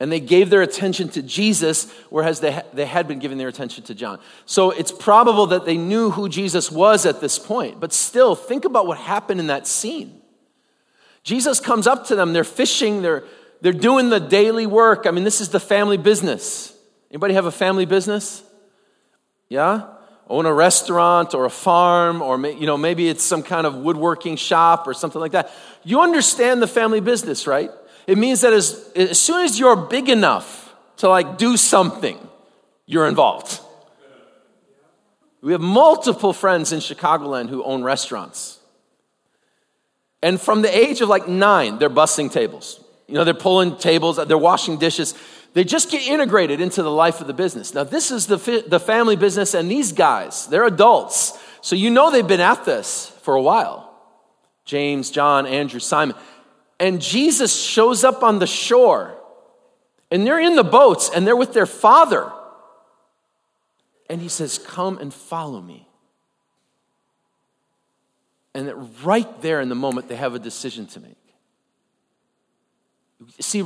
and 0.00 0.10
they 0.10 0.18
gave 0.18 0.48
their 0.48 0.62
attention 0.62 1.10
to 1.10 1.22
Jesus, 1.22 1.92
whereas 2.08 2.40
they, 2.40 2.62
they 2.72 2.86
had 2.86 3.06
been 3.06 3.18
giving 3.18 3.36
their 3.36 3.48
attention 3.48 3.84
to 3.84 3.94
John. 3.94 4.18
So 4.46 4.70
it's 4.70 4.90
probable 4.90 5.48
that 5.48 5.66
they 5.66 5.76
knew 5.76 6.10
who 6.10 6.30
Jesus 6.30 6.72
was 6.72 7.04
at 7.04 7.20
this 7.20 7.38
point. 7.38 7.78
But 7.78 7.92
still, 7.92 8.34
think 8.34 8.64
about 8.64 8.86
what 8.86 8.96
happened 8.96 9.40
in 9.40 9.48
that 9.48 9.66
scene. 9.66 10.22
Jesus 11.22 11.60
comes 11.60 11.86
up 11.86 12.06
to 12.06 12.16
them, 12.16 12.32
they're 12.32 12.44
fishing, 12.44 13.02
they're, 13.02 13.24
they're 13.60 13.74
doing 13.74 14.08
the 14.08 14.18
daily 14.18 14.66
work. 14.66 15.04
I 15.06 15.10
mean, 15.10 15.24
this 15.24 15.42
is 15.42 15.50
the 15.50 15.60
family 15.60 15.98
business. 15.98 16.74
Anybody 17.10 17.34
have 17.34 17.44
a 17.44 17.52
family 17.52 17.84
business? 17.84 18.42
Yeah? 19.50 19.86
Own 20.30 20.46
a 20.46 20.54
restaurant 20.54 21.34
or 21.34 21.44
a 21.44 21.50
farm, 21.50 22.22
or 22.22 22.40
you 22.46 22.64
know, 22.64 22.78
maybe 22.78 23.06
it's 23.08 23.22
some 23.22 23.42
kind 23.42 23.66
of 23.66 23.74
woodworking 23.74 24.36
shop 24.36 24.86
or 24.86 24.94
something 24.94 25.20
like 25.20 25.32
that. 25.32 25.52
You 25.84 26.00
understand 26.00 26.62
the 26.62 26.68
family 26.68 27.00
business, 27.00 27.46
right? 27.46 27.70
It 28.06 28.18
means 28.18 28.40
that 28.40 28.52
as, 28.52 28.90
as 28.96 29.20
soon 29.20 29.44
as 29.44 29.58
you're 29.58 29.76
big 29.76 30.08
enough 30.08 30.74
to 30.98 31.08
like 31.08 31.38
do 31.38 31.56
something, 31.56 32.18
you're 32.86 33.06
involved. 33.06 33.60
We 35.42 35.52
have 35.52 35.60
multiple 35.60 36.32
friends 36.32 36.72
in 36.72 36.80
Chicagoland 36.80 37.48
who 37.48 37.64
own 37.64 37.82
restaurants. 37.82 38.58
And 40.22 40.40
from 40.40 40.62
the 40.62 40.76
age 40.76 41.00
of 41.00 41.08
like 41.08 41.28
nine, 41.28 41.78
they're 41.78 41.88
bussing 41.88 42.30
tables. 42.30 42.84
You 43.06 43.14
know, 43.14 43.24
they're 43.24 43.34
pulling 43.34 43.76
tables, 43.76 44.16
they're 44.16 44.38
washing 44.38 44.76
dishes. 44.78 45.14
They 45.52 45.64
just 45.64 45.90
get 45.90 46.06
integrated 46.06 46.60
into 46.60 46.82
the 46.82 46.90
life 46.90 47.20
of 47.20 47.26
the 47.26 47.32
business. 47.32 47.74
Now, 47.74 47.84
this 47.84 48.10
is 48.10 48.26
the, 48.26 48.64
the 48.68 48.78
family 48.78 49.16
business, 49.16 49.54
and 49.54 49.68
these 49.68 49.92
guys, 49.92 50.46
they're 50.46 50.66
adults. 50.66 51.36
So 51.60 51.74
you 51.74 51.90
know 51.90 52.10
they've 52.10 52.26
been 52.26 52.40
at 52.40 52.64
this 52.64 53.08
for 53.22 53.34
a 53.34 53.42
while. 53.42 53.92
James, 54.64 55.10
John, 55.10 55.46
Andrew, 55.46 55.80
Simon 55.80 56.14
and 56.80 57.00
Jesus 57.02 57.54
shows 57.54 58.02
up 58.04 58.22
on 58.22 58.38
the 58.38 58.46
shore, 58.46 59.14
and 60.10 60.26
they're 60.26 60.40
in 60.40 60.56
the 60.56 60.64
boats, 60.64 61.10
and 61.14 61.26
they're 61.26 61.36
with 61.36 61.52
their 61.52 61.66
father. 61.66 62.32
And 64.08 64.20
he 64.20 64.28
says, 64.28 64.58
Come 64.58 64.96
and 64.98 65.12
follow 65.12 65.60
me. 65.60 65.86
And 68.54 68.66
that 68.66 68.76
right 69.04 69.42
there 69.42 69.60
in 69.60 69.68
the 69.68 69.74
moment, 69.76 70.08
they 70.08 70.16
have 70.16 70.34
a 70.34 70.38
decision 70.38 70.86
to 70.86 71.00
make. 71.00 71.16
See, 73.38 73.62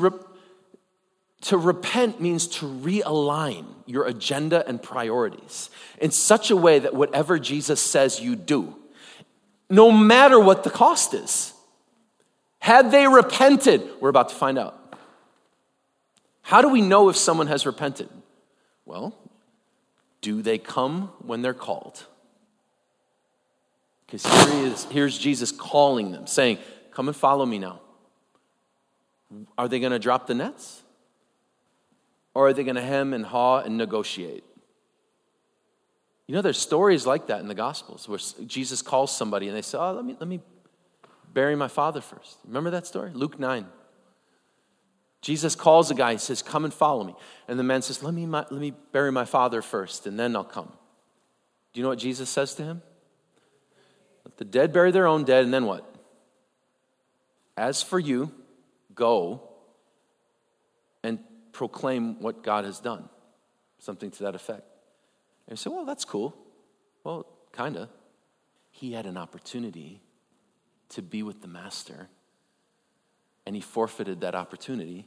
to 1.43 1.57
repent 1.57 2.21
means 2.21 2.49
to 2.49 2.67
realign 2.67 3.67
your 3.87 4.07
agenda 4.07 4.67
and 4.67 4.83
priorities 4.83 5.71
in 6.01 6.11
such 6.11 6.51
a 6.51 6.57
way 6.57 6.81
that 6.81 6.95
whatever 6.95 7.39
Jesus 7.39 7.81
says 7.81 8.21
you 8.21 8.35
do, 8.35 8.75
no 9.71 9.93
matter 9.93 10.41
what 10.41 10.65
the 10.65 10.71
cost 10.71 11.15
is. 11.15 11.54
Had 12.65 12.91
they 12.91 13.07
repented? 13.07 13.83
We're 14.01 14.09
about 14.09 14.31
to 14.31 14.35
find 14.35 14.57
out. 14.57 14.97
How 16.41 16.63
do 16.63 16.71
we 16.71 16.81
know 16.81 17.11
if 17.11 17.17
someone 17.19 17.47
has 17.49 17.67
repented? 17.67 18.09
Well, 18.87 19.15
do 20.23 20.41
they 20.41 20.57
come 20.57 21.13
when 21.19 21.43
they're 21.43 21.53
called? 21.53 22.07
Because 24.07 24.25
here 24.25 24.57
he 24.57 24.63
is, 24.63 24.85
here's 24.85 25.19
Jesus 25.19 25.53
calling 25.53 26.11
them, 26.11 26.27
saying, 26.27 26.57
Come 26.91 27.07
and 27.07 27.15
follow 27.15 27.45
me 27.45 27.59
now. 27.59 27.81
Are 29.59 29.69
they 29.69 29.79
going 29.79 29.93
to 29.93 29.99
drop 29.99 30.27
the 30.27 30.35
nets? 30.35 30.85
Or 32.33 32.49
are 32.49 32.55
they 32.55 32.65
going 32.65 32.77
to 32.77 32.81
hem 32.81 33.13
and 33.13 33.27
haw 33.27 33.59
and 33.59 33.77
negotiate? 33.77 34.43
You 36.27 36.35
know, 36.35 36.41
there's 36.41 36.57
stories 36.57 37.05
like 37.05 37.27
that 37.27 37.41
in 37.41 37.49
the 37.49 37.55
Gospels 37.55 38.09
where 38.09 38.21
Jesus 38.47 38.81
calls 38.81 39.15
somebody 39.15 39.49
and 39.49 39.55
they 39.55 39.61
say, 39.61 39.77
Oh, 39.77 39.93
let 39.93 40.07
me, 40.07 40.17
let 40.19 40.27
me 40.27 40.41
bury 41.35 41.57
my 41.57 41.69
father 41.69 42.01
first. 42.01 42.39
Remember 42.47 42.71
that 42.71 42.87
story? 42.87 43.11
Luke 43.13 43.39
9. 43.39 43.67
Jesus 45.21 45.55
calls 45.55 45.91
a 45.91 45.95
guy, 45.95 46.13
he 46.13 46.19
says, 46.19 46.43
Come 46.43 46.65
and 46.65 46.73
follow 46.73 47.03
me. 47.03 47.15
And 47.49 47.59
the 47.59 47.65
man 47.65 47.83
says, 47.83 48.03
Let 48.03 48.15
me, 48.15 48.27
let 48.27 48.53
me 48.53 48.73
bury 48.93 49.11
my 49.11 49.25
father 49.25 49.63
first, 49.63 50.07
and 50.07 50.19
then 50.19 50.37
I'll 50.37 50.45
come. 50.45 50.71
Do 51.73 51.81
you 51.81 51.83
know 51.83 51.89
what 51.89 51.99
Jesus 51.99 52.29
says 52.29 52.55
to 52.57 52.63
him? 52.63 52.83
Let 54.25 54.37
the 54.37 54.45
dead 54.45 54.73
bury 54.73 54.91
their 54.91 55.07
own 55.07 55.25
dead, 55.25 55.45
and 55.45 55.53
then 55.53 55.65
what? 55.65 55.91
As 57.57 57.83
for 57.83 57.99
you, 57.99 58.33
go 58.95 59.43
and 61.03 61.19
proclaim 61.53 62.21
what 62.21 62.43
God 62.43 62.65
has 62.65 62.79
done. 62.79 63.09
Something 63.79 64.11
to 64.11 64.25
that 64.25 64.35
effect. 64.35 64.65
And 65.49 65.53
you 65.53 65.57
say, 65.57 65.71
Well, 65.71 65.87
that's 65.87 66.05
cool. 66.05 66.37
Well, 67.03 67.27
kind 67.51 67.77
of. 67.77 67.89
He 68.71 68.93
had 68.93 69.07
an 69.07 69.17
opportunity 69.17 70.03
to 70.95 71.03
be 71.03 71.23
with 71.23 71.43
the 71.43 71.49
master. 71.49 72.09
And 73.47 73.55
he 73.55 73.61
forfeited 73.61 74.23
that 74.23 74.35
opportunity 74.35 75.07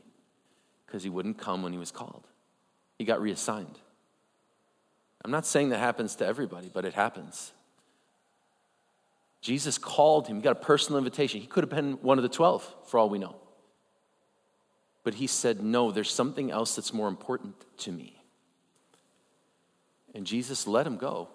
because 0.85 1.03
he 1.03 1.09
wouldn't 1.09 1.37
come 1.37 1.63
when 1.63 1.73
he 1.73 1.79
was 1.79 1.91
called. 1.91 2.27
He 2.97 3.05
got 3.05 3.21
reassigned. 3.21 3.79
I'm 5.25 5.31
not 5.31 5.45
saying 5.45 5.69
that 5.69 5.79
happens 5.79 6.15
to 6.17 6.25
everybody, 6.25 6.69
but 6.71 6.85
it 6.85 6.93
happens. 6.93 7.51
Jesus 9.41 9.77
called 9.77 10.27
him, 10.27 10.37
he 10.37 10.41
got 10.41 10.51
a 10.51 10.65
personal 10.65 10.97
invitation. 10.97 11.41
He 11.41 11.47
could 11.47 11.63
have 11.63 11.69
been 11.69 11.93
one 12.01 12.17
of 12.17 12.23
the 12.23 12.29
12, 12.29 12.75
for 12.85 12.99
all 12.99 13.09
we 13.09 13.19
know. 13.19 13.35
But 15.03 15.15
he 15.15 15.27
said, 15.27 15.61
No, 15.61 15.91
there's 15.91 16.11
something 16.11 16.51
else 16.51 16.75
that's 16.75 16.93
more 16.93 17.07
important 17.07 17.55
to 17.79 17.91
me. 17.91 18.21
And 20.13 20.25
Jesus 20.25 20.67
let 20.67 20.87
him 20.87 20.97
go, 20.97 21.29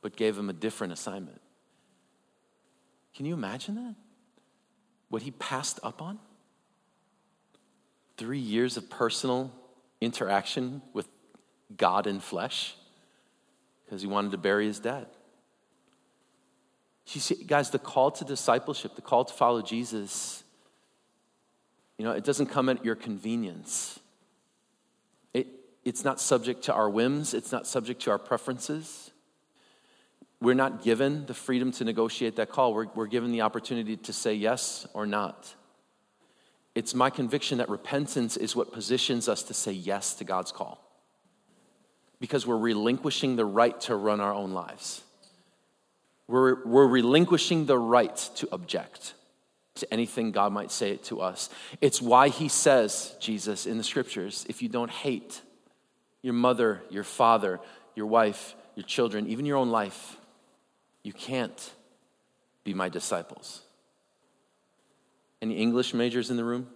but 0.00 0.16
gave 0.16 0.38
him 0.38 0.48
a 0.48 0.52
different 0.52 0.92
assignment. 0.92 1.40
Can 3.22 3.28
you 3.28 3.34
imagine 3.34 3.76
that? 3.76 3.94
What 5.08 5.22
he 5.22 5.30
passed 5.30 5.78
up 5.84 6.02
on? 6.02 6.18
Three 8.16 8.40
years 8.40 8.76
of 8.76 8.90
personal 8.90 9.52
interaction 10.00 10.82
with 10.92 11.06
God 11.76 12.08
in 12.08 12.18
flesh 12.18 12.74
because 13.84 14.02
he 14.02 14.08
wanted 14.08 14.32
to 14.32 14.38
bury 14.38 14.66
his 14.66 14.80
dad. 14.80 15.06
You 17.12 17.20
see, 17.20 17.44
guys, 17.44 17.70
the 17.70 17.78
call 17.78 18.10
to 18.10 18.24
discipleship, 18.24 18.96
the 18.96 19.02
call 19.02 19.24
to 19.24 19.32
follow 19.32 19.62
Jesus, 19.62 20.42
you 21.98 22.04
know, 22.04 22.10
it 22.10 22.24
doesn't 22.24 22.46
come 22.46 22.68
at 22.68 22.84
your 22.84 22.96
convenience. 22.96 24.00
It, 25.32 25.46
it's 25.84 26.04
not 26.04 26.20
subject 26.20 26.64
to 26.64 26.74
our 26.74 26.90
whims, 26.90 27.34
it's 27.34 27.52
not 27.52 27.68
subject 27.68 28.02
to 28.02 28.10
our 28.10 28.18
preferences. 28.18 29.11
We're 30.42 30.54
not 30.54 30.82
given 30.82 31.24
the 31.26 31.34
freedom 31.34 31.70
to 31.72 31.84
negotiate 31.84 32.34
that 32.36 32.48
call. 32.48 32.74
We're, 32.74 32.88
we're 32.96 33.06
given 33.06 33.30
the 33.30 33.42
opportunity 33.42 33.96
to 33.96 34.12
say 34.12 34.34
yes 34.34 34.88
or 34.92 35.06
not. 35.06 35.54
It's 36.74 36.96
my 36.96 37.10
conviction 37.10 37.58
that 37.58 37.68
repentance 37.68 38.36
is 38.36 38.56
what 38.56 38.72
positions 38.72 39.28
us 39.28 39.44
to 39.44 39.54
say 39.54 39.70
yes 39.70 40.14
to 40.14 40.24
God's 40.24 40.50
call 40.50 40.84
because 42.18 42.44
we're 42.44 42.58
relinquishing 42.58 43.36
the 43.36 43.44
right 43.44 43.80
to 43.82 43.94
run 43.94 44.20
our 44.20 44.34
own 44.34 44.52
lives. 44.52 45.02
We're, 46.26 46.66
we're 46.66 46.88
relinquishing 46.88 47.66
the 47.66 47.78
right 47.78 48.16
to 48.36 48.48
object 48.50 49.14
to 49.76 49.94
anything 49.94 50.32
God 50.32 50.52
might 50.52 50.72
say 50.72 50.96
to 50.96 51.20
us. 51.20 51.50
It's 51.80 52.02
why 52.02 52.30
he 52.30 52.48
says, 52.48 53.14
Jesus, 53.20 53.64
in 53.64 53.78
the 53.78 53.84
scriptures, 53.84 54.44
if 54.48 54.60
you 54.60 54.68
don't 54.68 54.90
hate 54.90 55.40
your 56.20 56.34
mother, 56.34 56.82
your 56.90 57.04
father, 57.04 57.60
your 57.94 58.06
wife, 58.06 58.56
your 58.74 58.86
children, 58.86 59.28
even 59.28 59.46
your 59.46 59.56
own 59.56 59.70
life, 59.70 60.16
you 61.02 61.12
can't 61.12 61.72
be 62.64 62.74
my 62.74 62.88
disciples. 62.88 63.62
Any 65.40 65.56
English 65.56 65.94
majors 65.94 66.30
in 66.30 66.36
the 66.36 66.44
room? 66.44 66.68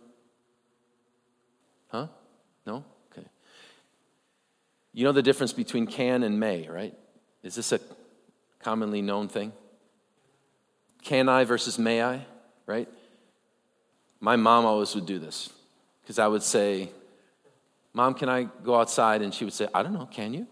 Huh? 1.89 2.09
No? 2.67 2.85
Okay. 3.13 3.27
You 4.93 5.05
know 5.05 5.13
the 5.13 5.23
difference 5.23 5.53
between 5.53 5.87
can 5.87 6.25
and 6.25 6.41
may, 6.41 6.69
right? 6.69 6.95
Is 7.43 7.55
this 7.55 7.71
a 7.73 7.81
commonly 8.59 9.03
known 9.03 9.29
thing? 9.29 9.53
Can 11.03 11.29
I 11.29 11.45
versus 11.45 11.79
may 11.79 12.03
I, 12.03 12.27
right? 12.67 12.89
My 14.19 14.35
mom 14.35 14.65
always 14.65 14.93
would 14.97 15.07
do 15.07 15.21
this 15.21 15.51
because 16.03 16.19
I 16.19 16.27
would 16.27 16.43
say, 16.43 16.91
Mom, 17.93 18.13
can 18.15 18.29
I 18.29 18.43
go 18.43 18.75
outside? 18.75 19.23
And 19.23 19.33
she 19.33 19.45
would 19.45 19.55
say, 19.55 19.69
I 19.73 19.83
don't 19.83 19.95
know, 19.95 20.07
can 20.07 20.35
you? 20.35 20.47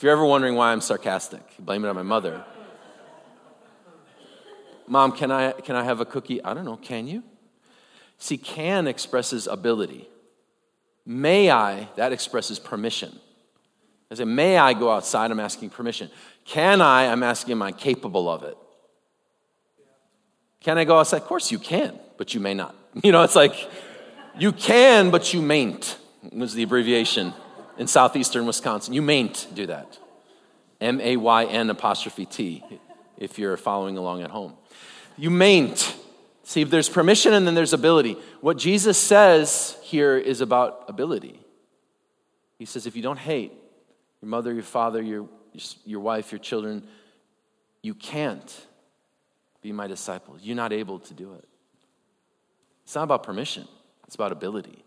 If 0.00 0.04
you're 0.04 0.12
ever 0.12 0.24
wondering 0.24 0.54
why 0.54 0.72
I'm 0.72 0.80
sarcastic, 0.80 1.42
blame 1.58 1.84
it 1.84 1.88
on 1.88 1.94
my 1.94 2.02
mother. 2.02 2.42
Mom, 4.86 5.12
can 5.12 5.30
I, 5.30 5.52
can 5.52 5.76
I 5.76 5.84
have 5.84 6.00
a 6.00 6.06
cookie? 6.06 6.42
I 6.42 6.54
don't 6.54 6.64
know, 6.64 6.78
can 6.78 7.06
you? 7.06 7.22
See, 8.16 8.38
can 8.38 8.86
expresses 8.86 9.46
ability. 9.46 10.08
May 11.04 11.50
I, 11.50 11.86
that 11.96 12.14
expresses 12.14 12.58
permission. 12.58 13.14
I 14.10 14.14
say, 14.14 14.24
may 14.24 14.56
I 14.56 14.72
go 14.72 14.90
outside? 14.90 15.30
I'm 15.30 15.38
asking 15.38 15.68
permission. 15.68 16.10
Can 16.46 16.80
I? 16.80 17.12
I'm 17.12 17.22
asking, 17.22 17.52
am 17.52 17.60
I 17.60 17.70
capable 17.70 18.30
of 18.30 18.42
it? 18.42 18.56
Can 20.60 20.78
I 20.78 20.84
go 20.84 20.98
outside? 20.98 21.18
Of 21.18 21.26
course 21.26 21.52
you 21.52 21.58
can, 21.58 22.00
but 22.16 22.32
you 22.32 22.40
may 22.40 22.54
not. 22.54 22.74
You 23.04 23.12
know, 23.12 23.22
it's 23.22 23.36
like, 23.36 23.70
you 24.38 24.52
can, 24.52 25.10
but 25.10 25.34
you 25.34 25.42
mayn't, 25.42 25.98
was 26.32 26.54
the 26.54 26.62
abbreviation 26.62 27.34
in 27.80 27.86
southeastern 27.86 28.44
Wisconsin. 28.44 28.92
You 28.92 29.00
mayn't 29.00 29.48
do 29.54 29.66
that. 29.66 29.98
M 30.82 31.00
A 31.00 31.16
Y 31.16 31.44
N 31.46 31.70
apostrophe 31.70 32.26
T, 32.26 32.62
if 33.16 33.38
you're 33.38 33.56
following 33.56 33.96
along 33.96 34.22
at 34.22 34.30
home. 34.30 34.52
You 35.16 35.30
mayn't. 35.30 35.96
See, 36.44 36.60
if 36.60 36.68
there's 36.68 36.90
permission 36.90 37.32
and 37.32 37.46
then 37.46 37.54
there's 37.54 37.72
ability. 37.72 38.18
What 38.42 38.58
Jesus 38.58 38.98
says 38.98 39.78
here 39.82 40.18
is 40.18 40.42
about 40.42 40.84
ability. 40.88 41.40
He 42.58 42.66
says, 42.66 42.86
if 42.86 42.96
you 42.96 43.02
don't 43.02 43.18
hate 43.18 43.52
your 44.20 44.28
mother, 44.28 44.52
your 44.52 44.62
father, 44.62 45.00
your, 45.00 45.26
your 45.86 46.00
wife, 46.00 46.32
your 46.32 46.38
children, 46.38 46.86
you 47.82 47.94
can't 47.94 48.66
be 49.62 49.72
my 49.72 49.86
disciple. 49.86 50.36
You're 50.38 50.56
not 50.56 50.72
able 50.74 50.98
to 50.98 51.14
do 51.14 51.32
it. 51.32 51.48
It's 52.84 52.94
not 52.94 53.04
about 53.04 53.22
permission, 53.22 53.66
it's 54.06 54.16
about 54.16 54.32
ability. 54.32 54.84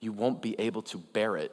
You 0.00 0.12
won't 0.12 0.42
be 0.42 0.56
able 0.58 0.82
to 0.82 0.98
bear 0.98 1.36
it 1.36 1.52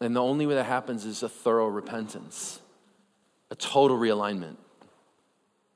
and 0.00 0.16
the 0.16 0.22
only 0.22 0.46
way 0.46 0.54
that 0.54 0.64
happens 0.64 1.04
is 1.04 1.22
a 1.22 1.28
thorough 1.28 1.68
repentance, 1.68 2.60
a 3.50 3.54
total 3.54 3.98
realignment, 3.98 4.56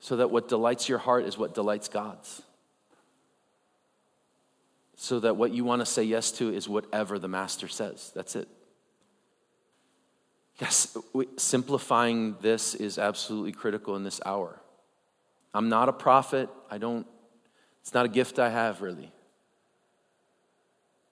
so 0.01 0.17
that 0.17 0.31
what 0.31 0.49
delights 0.49 0.89
your 0.89 0.99
heart 0.99 1.25
is 1.25 1.37
what 1.37 1.55
delights 1.55 1.89
God's. 1.89 2.43
So 4.97 5.21
that 5.21 5.37
what 5.37 5.53
you 5.53 5.65
want 5.65 5.81
to 5.81 5.87
say 5.87 6.05
yes 6.05 6.31
to 6.33 6.53
is 6.53 6.69
whatever 6.69 7.19
the 7.19 7.29
Master 7.29 7.69
says. 7.69 8.13
That's 8.15 8.37
it. 8.37 8.49
Yes, 10.61 10.97
simplifying 11.37 12.37
this 12.41 12.75
is 12.75 12.99
absolutely 12.99 13.53
critical 13.53 13.97
in 13.97 14.05
this 14.05 14.21
hour. 14.25 14.61
I'm 15.53 15.69
not 15.69 15.89
a 15.89 15.93
prophet. 15.93 16.49
I 16.71 16.79
don't, 16.79 17.07
it's 17.83 17.93
not 17.93 18.07
a 18.07 18.09
gift 18.09 18.39
I 18.39 18.51
have 18.51 18.81
really. 18.81 19.11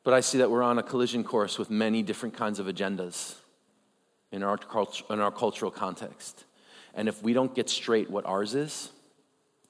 But 0.04 0.14
I 0.14 0.20
see 0.20 0.38
that 0.38 0.50
we're 0.50 0.62
on 0.62 0.78
a 0.78 0.82
collision 0.82 1.22
course 1.22 1.58
with 1.58 1.70
many 1.70 2.02
different 2.02 2.36
kinds 2.36 2.58
of 2.58 2.66
agendas 2.66 3.36
in 4.32 4.42
our, 4.42 4.58
in 5.10 5.20
our 5.20 5.30
cultural 5.30 5.70
context. 5.70 6.44
And 6.94 7.08
if 7.08 7.22
we 7.22 7.32
don't 7.32 7.54
get 7.54 7.68
straight 7.68 8.10
what 8.10 8.26
ours 8.26 8.54
is, 8.54 8.90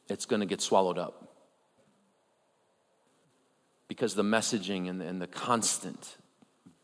it's 0.08 0.24
going 0.24 0.40
to 0.40 0.46
get 0.46 0.60
swallowed 0.60 0.98
up. 0.98 1.28
Because 3.88 4.14
the 4.14 4.22
messaging 4.22 4.88
and 4.88 5.00
the, 5.00 5.06
and 5.06 5.20
the 5.20 5.26
constant 5.26 6.16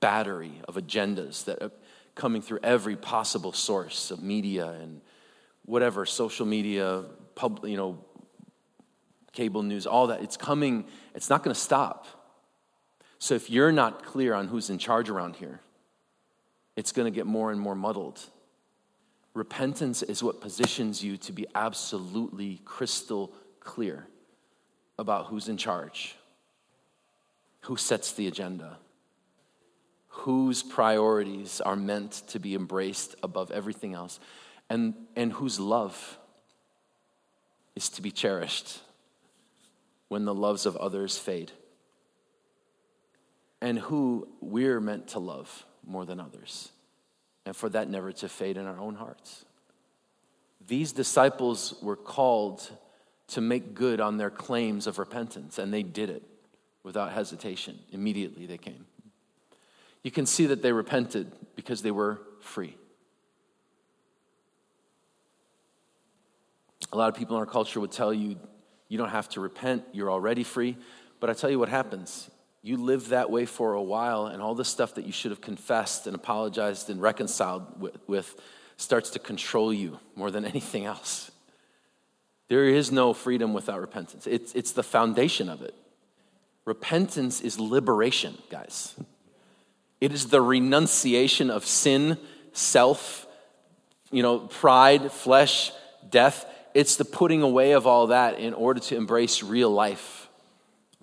battery 0.01 0.53
of 0.69 0.77
agendas 0.77 1.45
that 1.47 1.63
are 1.63 1.73
coming 2.15 2.43
through 2.43 2.59
every 2.63 2.97
possible 2.97 3.53
source 3.53 4.11
of 4.11 4.23
media 4.23 4.69
and 4.81 5.01
whatever, 5.65 6.05
social 6.05 6.45
media, 6.45 7.05
pub, 7.35 7.65
you 7.65 7.77
know, 7.77 7.99
cable 9.33 9.63
news, 9.63 9.87
all 9.87 10.09
that, 10.09 10.23
it's 10.23 10.37
coming, 10.37 10.85
it's 11.15 11.31
not 11.31 11.43
going 11.43 11.55
to 11.55 11.61
stop. 11.61 12.07
So 13.19 13.35
if 13.35 13.51
you're 13.51 13.73
not 13.73 14.05
clear 14.05 14.35
on 14.35 14.49
who's 14.49 14.71
in 14.71 14.79
charge 14.79 15.09
around 15.11 15.37
here, 15.37 15.61
it's 16.77 16.93
going 16.93 17.13
to 17.13 17.15
get 17.15 17.27
more 17.27 17.51
and 17.51 17.61
more 17.61 17.75
muddled. 17.75 18.21
Repentance 19.35 20.03
is 20.03 20.23
what 20.23 20.41
positions 20.41 21.03
you 21.03 21.17
to 21.19 21.33
be 21.33 21.47
absolutely 21.55 22.61
crystal 22.65 23.33
clear 23.61 24.07
about 24.99 25.27
who's 25.27 25.49
in 25.49 25.57
charge, 25.57 26.15
who 27.63 27.77
sets 27.77 28.13
the 28.13 28.29
agenda, 28.29 28.79
whose 30.09 30.63
priorities 30.63 31.61
are 31.61 31.77
meant 31.77 32.13
to 32.29 32.39
be 32.39 32.55
embraced 32.55 33.17
above 33.23 33.51
everything 33.51 33.95
else, 33.95 34.21
and, 34.71 34.95
and 35.17 35.33
whose 35.33 35.59
love 35.59 36.19
is 37.75 37.89
to 37.89 38.03
be 38.03 38.11
cherished 38.11 38.81
when 40.09 40.25
the 40.25 40.35
loves 40.35 40.67
of 40.67 40.77
others 40.77 41.19
fade 41.19 41.53
and 43.69 43.79
who 43.79 44.27
we're 44.41 44.81
meant 44.81 45.09
to 45.09 45.19
love 45.19 45.67
more 45.87 46.07
than 46.07 46.19
others, 46.19 46.73
and 47.45 47.55
for 47.55 47.69
that 47.69 47.87
never 47.91 48.13
to 48.13 48.27
fade 48.27 48.57
in 48.57 48.65
our 48.65 48.79
own 48.79 48.95
hearts. 48.95 49.45
These 50.67 50.93
disciples 50.93 51.75
were 51.83 51.95
called 51.95 52.67
to 53.29 53.43
make 53.43 53.75
good 53.75 54.01
on 54.01 54.17
their 54.17 54.31
claims 54.31 54.87
of 54.87 54.99
repentance, 54.99 55.59
and 55.59 55.71
they 55.71 55.83
did 55.83 56.09
it 56.09 56.23
without 56.83 57.13
hesitation. 57.13 57.79
Immediately 57.93 58.47
they 58.47 58.57
came. 58.57 58.87
You 60.03 60.13
can 60.13 60.25
see 60.25 60.47
that 60.47 60.63
they 60.63 60.73
repented 60.73 61.31
because 61.55 61.83
they 61.83 61.91
were 61.91 62.23
free. 62.41 62.75
A 66.91 66.97
lot 66.97 67.11
of 67.11 67.17
people 67.17 67.37
in 67.37 67.41
our 67.41 67.47
culture 67.47 67.81
would 67.81 67.93
tell 67.93 68.15
you, 68.15 68.39
you 68.89 68.97
don't 68.97 69.11
have 69.11 69.29
to 69.31 69.43
repent, 69.43 69.85
you're 69.93 70.11
already 70.11 70.43
free. 70.43 70.79
But 71.21 71.29
I 71.29 71.35
tell 71.35 71.51
you 71.51 71.59
what 71.59 71.69
happens 71.69 72.31
you 72.63 72.77
live 72.77 73.11
that 73.11 73.31
way 73.31 73.47
for 73.47 73.75
a 73.75 73.83
while, 73.83 74.27
and 74.27 74.43
all 74.43 74.55
the 74.55 74.65
stuff 74.65 74.95
that 74.97 75.07
you 75.07 75.13
should 75.13 75.31
have 75.31 75.41
confessed 75.41 76.07
and 76.07 76.15
apologized 76.15 76.91
and 76.91 77.01
reconciled 77.01 77.81
with, 77.81 77.97
with, 78.07 78.41
starts 78.77 79.11
to 79.11 79.19
control 79.19 79.73
you 79.73 79.99
more 80.17 80.31
than 80.31 80.45
anything 80.55 80.85
else. 80.85 81.31
There 82.49 82.65
is 82.65 82.91
no 82.91 83.13
freedom 83.13 83.53
without 83.53 83.81
repentance, 83.81 84.27
it's, 84.27 84.55
it's 84.55 84.73
the 84.73 84.83
foundation 84.83 85.49
of 85.49 85.63
it. 85.63 85.75
Repentance 86.65 87.41
is 87.41 87.59
liberation, 87.59 88.37
guys. 88.51 88.95
It 90.01 90.13
is 90.13 90.27
the 90.27 90.43
renunciation 90.43 91.51
of 91.51 91.65
sin, 91.65 92.19
self, 92.53 93.27
you 94.11 94.23
know, 94.23 94.41
pride, 94.41 95.11
flesh, 95.11 95.73
death. 96.09 96.45
It's 96.75 96.97
the 96.97 97.05
putting 97.05 97.43
away 97.43 97.73
of 97.73 97.87
all 97.87 98.09
that 98.09 98.39
in 98.39 98.55
order 98.55 98.81
to 98.81 98.97
embrace 98.97 99.43
real 99.43 99.71
life, 99.71 100.29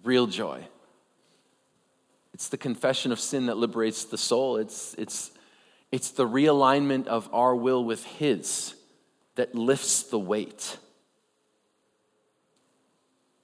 real 0.04 0.28
joy. 0.28 0.66
It's 2.36 2.50
the 2.50 2.58
confession 2.58 3.14
of 3.14 3.20
sin 3.22 3.46
that 3.46 3.56
liberates 3.56 4.04
the 4.04 4.18
soul. 4.18 4.58
It's, 4.58 4.94
it's, 4.98 5.32
it's 5.90 6.12
the 6.12 6.28
realignment 6.28 7.08
of 7.08 7.30
our 7.32 7.56
will 7.56 7.82
with 7.86 8.04
His 8.04 8.76
that 9.36 9.56
lifts 9.56 10.04
the 10.04 10.20
weight. 10.20 10.78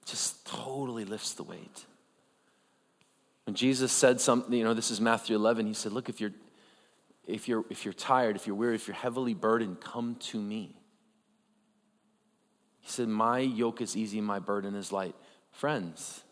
Just 0.04 0.46
totally 0.46 1.06
lifts 1.06 1.32
the 1.32 1.42
weight. 1.42 1.86
When 3.46 3.54
Jesus 3.54 3.90
said 3.92 4.20
something, 4.20 4.52
you 4.52 4.62
know, 4.62 4.74
this 4.74 4.90
is 4.90 5.00
Matthew 5.00 5.36
11, 5.36 5.64
he 5.66 5.72
said, 5.72 5.92
Look, 5.92 6.10
if 6.10 6.20
you're, 6.20 6.34
if 7.26 7.48
you're, 7.48 7.64
if 7.70 7.86
you're 7.86 7.94
tired, 7.94 8.36
if 8.36 8.46
you're 8.46 8.54
weary, 8.54 8.74
if 8.74 8.86
you're 8.86 8.94
heavily 8.94 9.32
burdened, 9.32 9.80
come 9.80 10.16
to 10.16 10.38
me. 10.38 10.76
He 12.80 12.90
said, 12.90 13.08
My 13.08 13.38
yoke 13.38 13.80
is 13.80 13.96
easy, 13.96 14.20
my 14.20 14.38
burden 14.38 14.74
is 14.74 14.92
light. 14.92 15.14
Friends, 15.50 16.24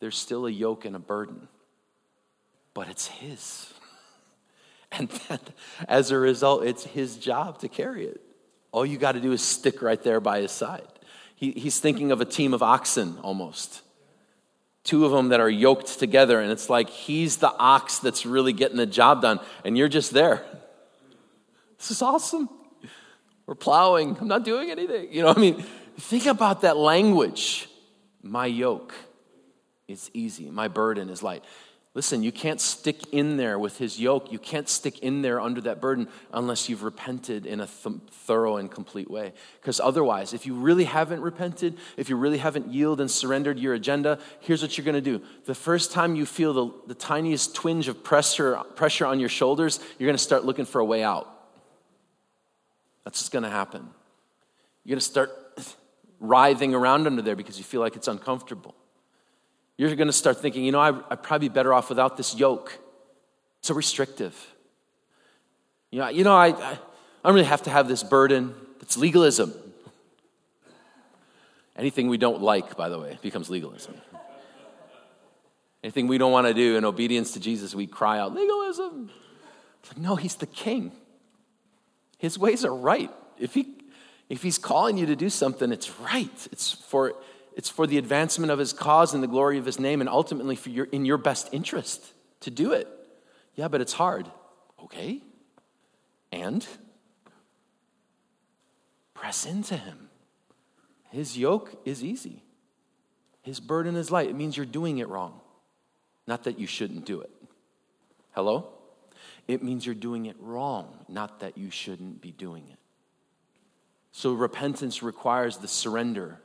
there's 0.00 0.18
still 0.18 0.44
a 0.46 0.50
yoke 0.50 0.84
and 0.84 0.96
a 0.96 0.98
burden, 0.98 1.46
but 2.78 2.88
it's 2.88 3.08
His. 3.08 3.74
And 4.92 5.08
then, 5.28 5.40
as 5.88 6.12
a 6.12 6.16
result, 6.16 6.64
it's 6.64 6.84
His 6.84 7.16
job 7.16 7.58
to 7.58 7.68
carry 7.68 8.06
it. 8.06 8.20
All 8.70 8.86
you 8.86 8.98
got 8.98 9.12
to 9.12 9.20
do 9.20 9.32
is 9.32 9.42
stick 9.42 9.82
right 9.82 10.00
there 10.00 10.20
by 10.20 10.42
His 10.42 10.52
side. 10.52 10.86
He, 11.34 11.50
he's 11.50 11.80
thinking 11.80 12.12
of 12.12 12.20
a 12.20 12.24
team 12.24 12.54
of 12.54 12.62
oxen 12.62 13.18
almost. 13.18 13.82
Two 14.84 15.04
of 15.04 15.10
them 15.10 15.30
that 15.30 15.40
are 15.40 15.50
yoked 15.50 15.98
together, 15.98 16.40
and 16.40 16.52
it's 16.52 16.70
like 16.70 16.88
He's 16.88 17.38
the 17.38 17.52
ox 17.52 17.98
that's 17.98 18.24
really 18.24 18.52
getting 18.52 18.76
the 18.76 18.86
job 18.86 19.22
done, 19.22 19.40
and 19.64 19.76
you're 19.76 19.88
just 19.88 20.12
there. 20.12 20.46
This 21.78 21.90
is 21.90 22.00
awesome. 22.00 22.48
We're 23.44 23.56
plowing. 23.56 24.16
I'm 24.20 24.28
not 24.28 24.44
doing 24.44 24.70
anything. 24.70 25.12
You 25.12 25.22
know, 25.22 25.30
I 25.30 25.38
mean, 25.38 25.64
think 25.98 26.26
about 26.26 26.60
that 26.60 26.76
language. 26.76 27.68
My 28.22 28.46
yoke 28.46 28.94
is 29.88 30.10
easy, 30.14 30.48
my 30.50 30.68
burden 30.68 31.08
is 31.08 31.22
light. 31.22 31.42
Listen, 31.94 32.22
you 32.22 32.30
can't 32.30 32.60
stick 32.60 33.12
in 33.12 33.38
there 33.38 33.58
with 33.58 33.78
his 33.78 33.98
yoke. 33.98 34.30
You 34.30 34.38
can't 34.38 34.68
stick 34.68 35.00
in 35.00 35.22
there 35.22 35.40
under 35.40 35.60
that 35.62 35.80
burden 35.80 36.08
unless 36.32 36.68
you've 36.68 36.82
repented 36.82 37.46
in 37.46 37.60
a 37.60 37.66
th- 37.66 37.96
thorough 38.10 38.58
and 38.58 38.70
complete 38.70 39.10
way. 39.10 39.32
Because 39.60 39.80
otherwise, 39.80 40.34
if 40.34 40.46
you 40.46 40.54
really 40.54 40.84
haven't 40.84 41.22
repented, 41.22 41.78
if 41.96 42.08
you 42.08 42.16
really 42.16 42.38
haven't 42.38 42.68
yielded 42.72 43.00
and 43.00 43.10
surrendered 43.10 43.58
your 43.58 43.74
agenda, 43.74 44.18
here's 44.40 44.60
what 44.60 44.76
you're 44.76 44.84
going 44.84 44.94
to 44.94 45.00
do. 45.00 45.22
The 45.46 45.54
first 45.54 45.90
time 45.90 46.14
you 46.14 46.26
feel 46.26 46.52
the, 46.52 46.72
the 46.88 46.94
tiniest 46.94 47.54
twinge 47.54 47.88
of 47.88 48.04
pressure, 48.04 48.62
pressure 48.76 49.06
on 49.06 49.18
your 49.18 49.30
shoulders, 49.30 49.80
you're 49.98 50.06
going 50.06 50.16
to 50.16 50.22
start 50.22 50.44
looking 50.44 50.66
for 50.66 50.80
a 50.80 50.84
way 50.84 51.02
out. 51.02 51.26
That's 53.04 53.18
what's 53.20 53.30
going 53.30 53.44
to 53.44 53.50
happen. 53.50 53.88
You're 54.84 54.96
going 54.96 55.00
to 55.00 55.04
start 55.04 55.30
writhing 56.20 56.74
around 56.74 57.06
under 57.06 57.22
there 57.22 57.34
because 57.34 57.56
you 57.56 57.64
feel 57.64 57.80
like 57.80 57.96
it's 57.96 58.08
uncomfortable. 58.08 58.74
You're 59.78 59.94
going 59.94 60.08
to 60.08 60.12
start 60.12 60.38
thinking, 60.38 60.64
you 60.64 60.72
know, 60.72 60.80
I, 60.80 60.88
I'd 60.88 61.22
probably 61.22 61.48
be 61.48 61.54
better 61.54 61.72
off 61.72 61.88
without 61.88 62.16
this 62.16 62.34
yoke. 62.34 62.78
It's 63.60 63.68
so 63.68 63.74
restrictive. 63.74 64.54
You 65.90 66.00
know, 66.00 66.08
you 66.08 66.24
know 66.24 66.34
I, 66.34 66.48
I 66.48 66.78
don't 67.24 67.34
really 67.34 67.46
have 67.46 67.62
to 67.62 67.70
have 67.70 67.88
this 67.88 68.02
burden. 68.02 68.54
It's 68.82 68.96
legalism. 68.96 69.54
Anything 71.76 72.08
we 72.08 72.18
don't 72.18 72.42
like, 72.42 72.76
by 72.76 72.88
the 72.88 72.98
way, 72.98 73.18
becomes 73.22 73.48
legalism. 73.48 73.94
Anything 75.84 76.08
we 76.08 76.18
don't 76.18 76.32
want 76.32 76.48
to 76.48 76.54
do 76.54 76.76
in 76.76 76.84
obedience 76.84 77.32
to 77.34 77.40
Jesus, 77.40 77.72
we 77.72 77.86
cry 77.86 78.18
out, 78.18 78.34
legalism. 78.34 79.10
It's 79.80 79.92
like, 79.92 79.98
no, 79.98 80.16
he's 80.16 80.34
the 80.34 80.46
king. 80.46 80.90
His 82.18 82.36
ways 82.36 82.64
are 82.64 82.74
right. 82.74 83.12
If, 83.38 83.54
he, 83.54 83.76
if 84.28 84.42
he's 84.42 84.58
calling 84.58 84.98
you 84.98 85.06
to 85.06 85.14
do 85.14 85.30
something, 85.30 85.70
it's 85.70 86.00
right. 86.00 86.48
It's 86.50 86.72
for, 86.72 87.14
it's 87.58 87.68
for 87.68 87.88
the 87.88 87.98
advancement 87.98 88.52
of 88.52 88.60
his 88.60 88.72
cause 88.72 89.12
and 89.12 89.22
the 89.22 89.26
glory 89.26 89.58
of 89.58 89.66
his 89.66 89.80
name, 89.80 90.00
and 90.00 90.08
ultimately 90.08 90.54
for 90.54 90.70
your, 90.70 90.86
in 90.86 91.04
your 91.04 91.18
best 91.18 91.48
interest 91.50 92.12
to 92.38 92.52
do 92.52 92.72
it. 92.72 92.86
Yeah, 93.56 93.66
but 93.66 93.80
it's 93.80 93.92
hard. 93.92 94.30
Okay. 94.84 95.20
And 96.30 96.64
press 99.12 99.44
into 99.44 99.76
him. 99.76 100.08
His 101.10 101.36
yoke 101.36 101.74
is 101.84 102.04
easy, 102.04 102.44
his 103.42 103.58
burden 103.58 103.96
is 103.96 104.12
light. 104.12 104.28
It 104.28 104.36
means 104.36 104.56
you're 104.56 104.64
doing 104.64 104.98
it 104.98 105.08
wrong, 105.08 105.40
not 106.28 106.44
that 106.44 106.60
you 106.60 106.66
shouldn't 106.68 107.06
do 107.06 107.20
it. 107.22 107.30
Hello? 108.36 108.68
It 109.48 109.64
means 109.64 109.84
you're 109.84 109.96
doing 109.96 110.26
it 110.26 110.36
wrong, 110.38 111.04
not 111.08 111.40
that 111.40 111.58
you 111.58 111.70
shouldn't 111.72 112.20
be 112.20 112.30
doing 112.30 112.68
it. 112.70 112.78
So 114.12 114.32
repentance 114.34 115.02
requires 115.02 115.56
the 115.56 115.66
surrender 115.66 116.38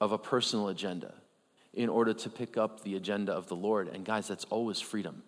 of 0.00 0.12
a 0.12 0.18
personal 0.18 0.68
agenda 0.68 1.14
in 1.72 1.88
order 1.88 2.14
to 2.14 2.30
pick 2.30 2.56
up 2.56 2.82
the 2.82 2.96
agenda 2.96 3.32
of 3.32 3.48
the 3.48 3.56
Lord. 3.56 3.88
And 3.88 4.04
guys, 4.04 4.28
that's 4.28 4.44
always 4.44 4.80
freedom. 4.80 5.22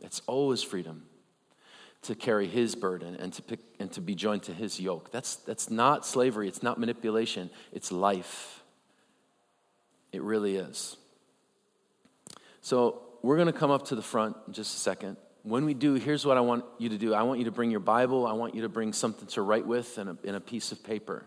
It's 0.00 0.22
always 0.26 0.62
freedom 0.62 1.04
to 2.02 2.14
carry 2.14 2.46
his 2.46 2.74
burden 2.74 3.14
and 3.16 3.32
to 3.34 3.42
pick 3.42 3.60
and 3.78 3.92
to 3.92 4.00
be 4.00 4.14
joined 4.14 4.42
to 4.44 4.54
his 4.54 4.80
yoke. 4.80 5.10
That's 5.12 5.36
that's 5.36 5.70
not 5.70 6.06
slavery, 6.06 6.48
it's 6.48 6.62
not 6.62 6.78
manipulation, 6.78 7.50
it's 7.72 7.92
life. 7.92 8.62
It 10.12 10.22
really 10.22 10.56
is. 10.56 10.96
So 12.62 13.02
we're 13.22 13.36
going 13.36 13.46
to 13.46 13.52
come 13.52 13.70
up 13.70 13.86
to 13.86 13.94
the 13.94 14.02
front 14.02 14.36
in 14.46 14.52
just 14.52 14.74
a 14.74 14.80
second. 14.80 15.16
When 15.42 15.64
we 15.64 15.72
do, 15.72 15.94
here's 15.94 16.26
what 16.26 16.36
I 16.36 16.40
want 16.40 16.64
you 16.78 16.88
to 16.88 16.98
do 16.98 17.14
I 17.14 17.22
want 17.22 17.38
you 17.38 17.44
to 17.44 17.50
bring 17.50 17.70
your 17.70 17.80
Bible, 17.80 18.26
I 18.26 18.32
want 18.32 18.54
you 18.54 18.62
to 18.62 18.68
bring 18.68 18.92
something 18.92 19.28
to 19.28 19.42
write 19.42 19.66
with 19.66 19.98
and 19.98 20.10
a, 20.10 20.16
and 20.24 20.36
a 20.36 20.40
piece 20.40 20.72
of 20.72 20.82
paper. 20.82 21.26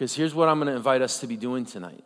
Because 0.00 0.14
here's 0.14 0.34
what 0.34 0.48
I'm 0.48 0.56
going 0.58 0.68
to 0.68 0.76
invite 0.76 1.02
us 1.02 1.20
to 1.20 1.26
be 1.26 1.36
doing 1.36 1.66
tonight 1.66 2.02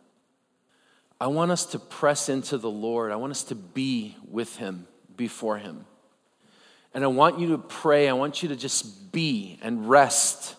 I 1.17 1.27
want 1.27 1.51
us 1.51 1.65
to 1.67 1.79
press 1.79 2.27
into 2.27 2.57
the 2.57 2.69
Lord, 2.69 3.13
I 3.13 3.15
want 3.15 3.31
us 3.31 3.45
to 3.45 3.55
be 3.55 4.17
with 4.29 4.57
Him, 4.57 4.85
before 5.15 5.57
Him. 5.57 5.85
And 6.93 7.05
I 7.05 7.07
want 7.07 7.39
you 7.39 7.51
to 7.51 7.57
pray, 7.57 8.09
I 8.09 8.11
want 8.11 8.43
you 8.43 8.49
to 8.49 8.57
just 8.57 9.13
be 9.13 9.57
and 9.61 9.89
rest 9.89 10.57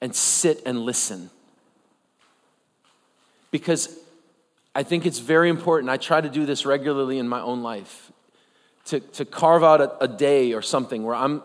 and 0.00 0.16
sit 0.16 0.62
and 0.64 0.80
listen. 0.80 1.28
Because 3.50 3.94
I 4.74 4.82
think 4.82 5.04
it's 5.04 5.18
very 5.18 5.50
important. 5.50 5.90
I 5.90 5.98
try 5.98 6.22
to 6.22 6.30
do 6.30 6.46
this 6.46 6.64
regularly 6.64 7.18
in 7.18 7.28
my 7.28 7.42
own 7.42 7.62
life 7.62 8.10
to, 8.86 9.00
to 9.00 9.26
carve 9.26 9.62
out 9.62 9.82
a, 9.82 10.04
a 10.04 10.08
day 10.08 10.54
or 10.54 10.62
something 10.62 11.02
where 11.02 11.16
I'm, 11.16 11.42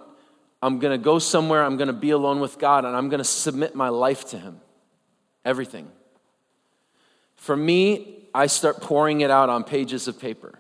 I'm 0.61 0.79
going 0.79 0.97
to 0.97 1.03
go 1.03 1.19
somewhere, 1.19 1.65
I'm 1.65 1.75
going 1.75 1.87
to 1.87 1.93
be 1.93 2.11
alone 2.11 2.39
with 2.39 2.57
God, 2.57 2.85
and 2.85 2.95
I'm 2.95 3.09
going 3.09 3.19
to 3.19 3.25
submit 3.25 3.75
my 3.75 3.89
life 3.89 4.29
to 4.29 4.39
Him. 4.39 4.61
Everything. 5.47 5.87
For 7.37 7.55
me, 7.55 8.27
I 8.33 8.47
start 8.47 8.81
pouring 8.81 9.21
it 9.21 9.31
out 9.31 9.47
on 9.47 9.63
pages 9.63 10.09
of 10.09 10.19
paper. 10.19 10.59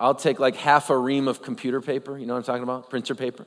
I'll 0.00 0.16
take 0.16 0.40
like 0.40 0.56
half 0.56 0.90
a 0.90 0.98
ream 0.98 1.28
of 1.28 1.42
computer 1.42 1.80
paper, 1.80 2.18
you 2.18 2.26
know 2.26 2.34
what 2.34 2.40
I'm 2.40 2.44
talking 2.44 2.64
about? 2.64 2.90
Printer 2.90 3.14
paper. 3.14 3.46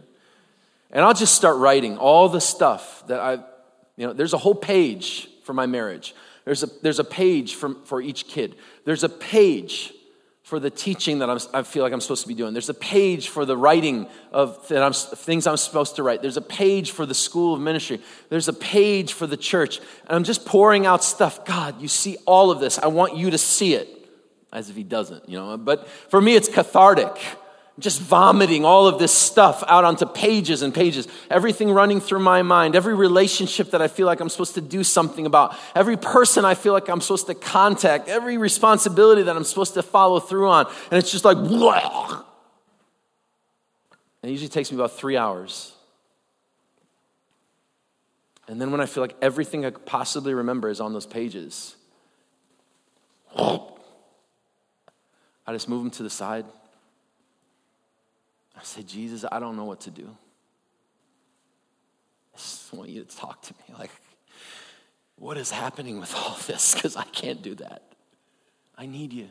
And 0.90 1.04
I'll 1.04 1.14
just 1.14 1.36
start 1.36 1.58
writing 1.58 1.98
all 1.98 2.30
the 2.30 2.40
stuff 2.40 3.04
that 3.08 3.20
I, 3.20 3.34
you 3.98 4.08
know, 4.08 4.14
there's 4.14 4.32
a 4.32 4.38
whole 4.38 4.56
page 4.56 5.28
for 5.44 5.52
my 5.52 5.66
marriage. 5.66 6.16
There's 6.46 6.64
a, 6.64 6.68
there's 6.82 7.00
a 7.00 7.04
page 7.04 7.56
for, 7.56 7.76
for 7.84 8.02
each 8.02 8.26
kid. 8.30 8.56
There's 8.86 9.04
a 9.04 9.10
page 9.10 9.92
for 10.48 10.62
the 10.62 10.70
teaching 10.70 11.20
that 11.20 11.30
I'm, 11.30 11.40
I 11.54 11.64
feel 11.64 11.84
like 11.84 11.92
I'm 11.92 12.00
supposed 12.00 12.22
to 12.22 12.28
be 12.30 12.34
doing. 12.34 12.54
There's 12.54 12.70
a 12.70 12.74
page 12.74 13.28
for 13.28 13.44
the 13.44 13.58
writing 13.58 14.08
of 14.32 14.72
I'm, 14.72 14.94
things 14.94 15.46
I'm 15.46 15.58
supposed 15.58 15.98
to 15.98 16.04
write. 16.04 16.22
There's 16.22 16.38
a 16.38 16.42
page 16.42 16.92
for 16.92 17.06
the 17.06 17.14
school 17.14 17.56
of 17.56 17.60
ministry. 17.60 18.00
There's 18.30 18.48
a 18.48 18.54
page 18.54 19.12
for 19.12 19.28
the 19.28 19.36
church. 19.36 19.80
And 19.80 20.16
I'm 20.16 20.24
just 20.24 20.46
pouring 20.46 20.86
out 20.86 21.04
stuff. 21.04 21.44
God, 21.44 21.82
you 21.82 21.90
see 21.90 22.16
all 22.26 22.50
of 22.50 22.62
this. 22.62 22.80
I 22.80 22.88
want 22.88 23.18
you 23.18 23.30
to 23.32 23.38
see 23.38 23.74
it. 23.74 23.90
As 24.54 24.70
if 24.70 24.78
he 24.78 24.84
doesn't, 24.84 25.28
you 25.28 25.38
know. 25.38 25.58
But 25.58 25.86
for 25.90 26.22
me, 26.22 26.38
it's 26.38 26.48
cathartic 26.48 27.12
just 27.80 28.02
vomiting 28.02 28.66
all 28.66 28.88
of 28.88 28.98
this 28.98 29.12
stuff 29.14 29.64
out 29.68 29.86
onto 29.86 30.06
pages 30.06 30.64
and 30.64 30.74
pages. 30.74 31.08
Everything 31.30 31.72
running 31.72 32.02
through 32.02 32.20
my 32.20 32.42
mind, 32.42 32.76
every 32.76 32.96
relationship 32.96 33.72
that 33.72 33.82
I 33.84 33.88
feel 33.88 34.08
like 34.08 34.20
I'm 34.20 34.30
supposed 34.30 34.56
to 34.56 34.62
do 34.62 34.84
something 34.84 35.28
about, 35.28 35.56
every 35.76 35.96
person 35.96 36.44
I 36.44 36.56
feel 36.56 36.74
like 36.74 36.90
I'm 36.90 37.02
supposed 37.02 37.28
to 37.28 37.36
contact, 37.36 38.08
every 38.08 38.40
responsibility 38.40 39.22
that 39.24 39.36
I'm 39.36 39.44
supposed 39.44 39.76
to 39.76 39.84
follow 39.84 40.20
through 40.20 40.50
on. 40.50 40.66
And 40.90 40.98
it's 40.98 41.12
just 41.12 41.24
like. 41.24 41.38
And 41.38 41.54
it 44.24 44.32
usually 44.32 44.50
takes 44.50 44.72
me 44.72 44.78
about 44.78 44.94
three 44.94 45.16
hours. 45.16 45.74
And 48.48 48.60
then 48.60 48.72
when 48.72 48.82
I 48.82 48.88
feel 48.88 49.04
like 49.04 49.16
everything 49.22 49.66
I 49.66 49.70
could 49.70 49.86
possibly 49.86 50.34
remember 50.34 50.70
is 50.70 50.82
on 50.82 50.94
those 50.94 51.06
pages, 51.06 51.76
I 53.36 53.60
just 55.52 55.70
move 55.70 55.84
them 55.84 55.92
to 55.92 56.04
the 56.04 56.10
side 56.10 56.46
I 58.58 58.64
said, 58.64 58.88
Jesus, 58.88 59.24
I 59.32 59.40
don't 59.40 59.56
know 59.56 59.66
what 59.66 59.82
to 59.82 59.92
do. 59.92 60.10
I 62.34 62.38
just 62.38 62.74
want 62.74 62.90
you 62.90 63.04
to 63.04 63.18
talk 63.18 63.42
to 63.44 63.54
me. 63.54 63.76
Like, 63.80 63.92
what 65.18 65.38
is 65.38 65.52
happening 65.52 66.00
with 66.00 66.14
all 66.16 66.38
this? 66.48 66.74
Because 66.76 66.96
I 66.96 67.04
can't 67.04 67.42
do 67.42 67.56
that. 67.56 67.84
I 68.78 68.86
need 68.86 69.14
you. 69.14 69.30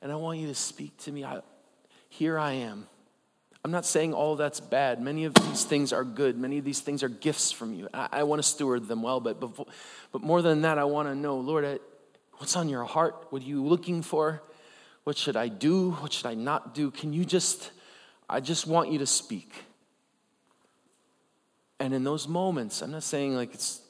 And 0.00 0.10
I 0.10 0.16
want 0.16 0.38
you 0.38 0.48
to 0.48 0.54
speak 0.54 0.96
to 0.98 1.12
me. 1.12 1.24
I, 1.24 1.40
here 2.08 2.38
I 2.38 2.52
am. 2.52 2.86
I'm 3.64 3.70
not 3.70 3.86
saying 3.86 4.12
all 4.12 4.34
that's 4.34 4.58
bad. 4.58 5.00
Many 5.00 5.24
of 5.24 5.34
these 5.34 5.62
things 5.62 5.92
are 5.92 6.02
good. 6.02 6.36
Many 6.36 6.58
of 6.58 6.64
these 6.64 6.80
things 6.80 7.04
are 7.04 7.08
gifts 7.08 7.52
from 7.52 7.74
you. 7.74 7.88
I, 7.94 8.08
I 8.10 8.22
want 8.24 8.42
to 8.42 8.48
steward 8.48 8.88
them 8.88 9.02
well, 9.02 9.20
but, 9.20 9.38
before, 9.38 9.66
but 10.10 10.20
more 10.20 10.42
than 10.42 10.62
that, 10.62 10.78
I 10.78 10.84
want 10.84 11.08
to 11.08 11.14
know, 11.14 11.38
Lord, 11.38 11.64
I, 11.64 11.78
what's 12.38 12.56
on 12.56 12.68
your 12.68 12.84
heart? 12.84 13.26
What 13.30 13.42
are 13.42 13.46
you 13.46 13.64
looking 13.64 14.02
for? 14.02 14.42
What 15.04 15.16
should 15.16 15.36
I 15.36 15.46
do? 15.46 15.92
What 15.92 16.12
should 16.12 16.26
I 16.26 16.34
not 16.34 16.74
do? 16.74 16.90
Can 16.90 17.12
you 17.12 17.24
just 17.24 17.70
I 18.32 18.40
just 18.40 18.66
want 18.66 18.90
you 18.90 18.98
to 19.00 19.06
speak. 19.06 19.52
And 21.78 21.92
in 21.92 22.02
those 22.02 22.26
moments, 22.26 22.80
I'm 22.80 22.90
not 22.90 23.02
saying 23.02 23.34
like 23.34 23.52
it's, 23.52 23.82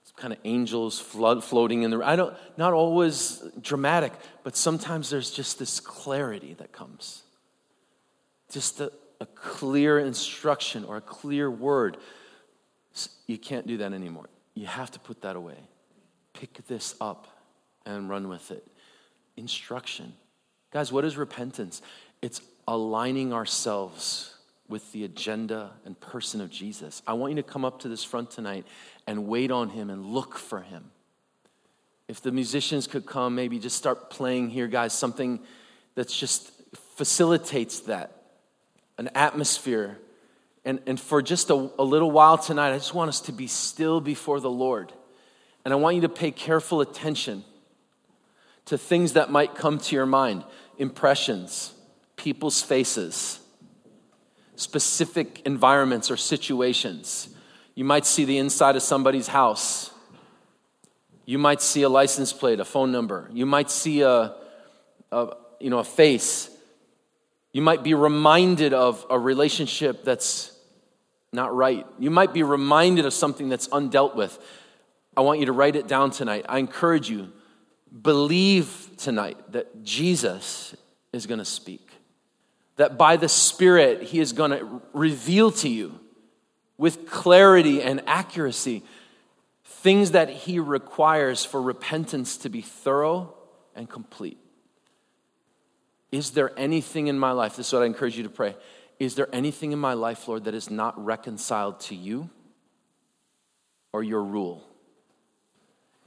it's 0.00 0.12
kind 0.12 0.32
of 0.32 0.38
angels 0.44 0.98
flood, 0.98 1.44
floating 1.44 1.82
in 1.82 1.90
the. 1.90 2.00
I 2.02 2.16
don't 2.16 2.34
not 2.56 2.72
always 2.72 3.42
dramatic, 3.60 4.12
but 4.44 4.56
sometimes 4.56 5.10
there's 5.10 5.30
just 5.30 5.58
this 5.58 5.78
clarity 5.78 6.54
that 6.54 6.72
comes. 6.72 7.22
Just 8.50 8.80
a, 8.80 8.90
a 9.20 9.26
clear 9.26 9.98
instruction 9.98 10.84
or 10.84 10.96
a 10.96 11.02
clear 11.02 11.50
word. 11.50 11.98
You 13.26 13.36
can't 13.36 13.66
do 13.66 13.76
that 13.78 13.92
anymore. 13.92 14.30
You 14.54 14.66
have 14.66 14.90
to 14.92 14.98
put 14.98 15.20
that 15.20 15.36
away. 15.36 15.58
Pick 16.32 16.66
this 16.66 16.94
up 16.98 17.28
and 17.84 18.08
run 18.08 18.28
with 18.28 18.50
it. 18.50 18.66
Instruction. 19.36 20.14
Guys, 20.70 20.90
what 20.90 21.04
is 21.04 21.18
repentance? 21.18 21.82
It's 22.22 22.40
aligning 22.68 23.32
ourselves 23.32 24.34
with 24.68 24.92
the 24.92 25.02
agenda 25.02 25.72
and 25.86 25.98
person 25.98 26.42
of 26.42 26.50
Jesus. 26.50 27.00
I 27.06 27.14
want 27.14 27.32
you 27.32 27.36
to 27.36 27.42
come 27.42 27.64
up 27.64 27.80
to 27.80 27.88
this 27.88 28.04
front 28.04 28.30
tonight 28.30 28.66
and 29.06 29.26
wait 29.26 29.50
on 29.50 29.70
him 29.70 29.88
and 29.88 30.04
look 30.04 30.36
for 30.36 30.60
him. 30.60 30.90
If 32.08 32.20
the 32.20 32.30
musicians 32.30 32.86
could 32.86 33.06
come, 33.06 33.34
maybe 33.34 33.58
just 33.58 33.76
start 33.76 34.10
playing 34.10 34.50
here, 34.50 34.66
guys, 34.66 34.92
something 34.92 35.40
that's 35.94 36.14
just 36.14 36.52
facilitates 36.96 37.80
that, 37.80 38.12
an 38.98 39.08
atmosphere. 39.14 39.96
And, 40.66 40.80
and 40.86 41.00
for 41.00 41.22
just 41.22 41.48
a, 41.48 41.54
a 41.54 41.82
little 41.84 42.10
while 42.10 42.36
tonight, 42.36 42.74
I 42.74 42.76
just 42.76 42.92
want 42.92 43.08
us 43.08 43.22
to 43.22 43.32
be 43.32 43.46
still 43.46 44.02
before 44.02 44.40
the 44.40 44.50
Lord. 44.50 44.92
And 45.64 45.72
I 45.72 45.78
want 45.78 45.96
you 45.96 46.02
to 46.02 46.08
pay 46.10 46.30
careful 46.30 46.82
attention 46.82 47.44
to 48.66 48.76
things 48.76 49.14
that 49.14 49.30
might 49.30 49.54
come 49.54 49.78
to 49.78 49.96
your 49.96 50.04
mind 50.04 50.44
impressions, 50.76 51.72
people's 52.18 52.60
faces, 52.60 53.40
specific 54.56 55.40
environments 55.46 56.10
or 56.10 56.18
situations. 56.18 57.30
You 57.74 57.84
might 57.84 58.04
see 58.04 58.26
the 58.26 58.36
inside 58.36 58.76
of 58.76 58.82
somebody's 58.82 59.28
house. 59.28 59.90
You 61.24 61.38
might 61.38 61.62
see 61.62 61.82
a 61.82 61.88
license 61.88 62.32
plate, 62.32 62.60
a 62.60 62.64
phone 62.64 62.92
number. 62.92 63.30
You 63.32 63.46
might 63.46 63.70
see 63.70 64.02
a, 64.02 64.34
a, 65.12 65.28
you 65.60 65.70
know, 65.70 65.78
a 65.78 65.84
face. 65.84 66.50
You 67.52 67.62
might 67.62 67.82
be 67.82 67.94
reminded 67.94 68.74
of 68.74 69.06
a 69.08 69.18
relationship 69.18 70.04
that's 70.04 70.52
not 71.32 71.54
right. 71.54 71.86
You 71.98 72.10
might 72.10 72.34
be 72.34 72.42
reminded 72.42 73.06
of 73.06 73.12
something 73.12 73.48
that's 73.48 73.68
undealt 73.68 74.16
with. 74.16 74.38
I 75.16 75.20
want 75.20 75.40
you 75.40 75.46
to 75.46 75.52
write 75.52 75.76
it 75.76 75.86
down 75.86 76.10
tonight. 76.10 76.46
I 76.48 76.58
encourage 76.58 77.10
you, 77.10 77.32
believe 78.02 78.90
tonight 78.96 79.36
that 79.52 79.84
Jesus 79.84 80.74
is 81.12 81.26
going 81.26 81.38
to 81.38 81.44
speak. 81.44 81.87
That 82.78 82.96
by 82.96 83.16
the 83.16 83.28
Spirit, 83.28 84.02
He 84.02 84.18
is 84.18 84.32
going 84.32 84.50
to 84.50 84.82
reveal 84.92 85.52
to 85.52 85.68
you 85.68 86.00
with 86.76 87.08
clarity 87.08 87.82
and 87.82 88.02
accuracy 88.06 88.82
things 89.64 90.12
that 90.12 90.28
He 90.28 90.58
requires 90.58 91.44
for 91.44 91.60
repentance 91.60 92.38
to 92.38 92.48
be 92.48 92.62
thorough 92.62 93.34
and 93.74 93.88
complete. 93.88 94.38
Is 96.10 96.30
there 96.30 96.52
anything 96.58 97.08
in 97.08 97.18
my 97.18 97.32
life? 97.32 97.56
This 97.56 97.68
is 97.68 97.72
what 97.72 97.82
I 97.82 97.86
encourage 97.86 98.16
you 98.16 98.22
to 98.22 98.30
pray. 98.30 98.56
Is 98.98 99.14
there 99.14 99.28
anything 99.32 99.72
in 99.72 99.78
my 99.78 99.94
life, 99.94 100.26
Lord, 100.26 100.44
that 100.44 100.54
is 100.54 100.70
not 100.70 101.04
reconciled 101.04 101.80
to 101.80 101.94
you 101.94 102.30
or 103.92 104.02
your 104.02 104.22
rule? 104.22 104.64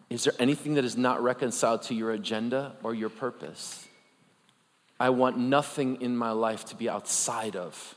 Is 0.09 0.25
there 0.25 0.33
anything 0.39 0.73
that 0.73 0.83
is 0.83 0.97
not 0.97 1.23
reconciled 1.23 1.83
to 1.83 1.93
your 1.93 2.11
agenda 2.11 2.75
or 2.83 2.93
your 2.93 3.09
purpose? 3.09 3.87
I 5.01 5.09
want 5.09 5.35
nothing 5.35 5.99
in 5.99 6.15
my 6.15 6.29
life 6.29 6.65
to 6.65 6.75
be 6.75 6.87
outside 6.87 7.55
of 7.55 7.95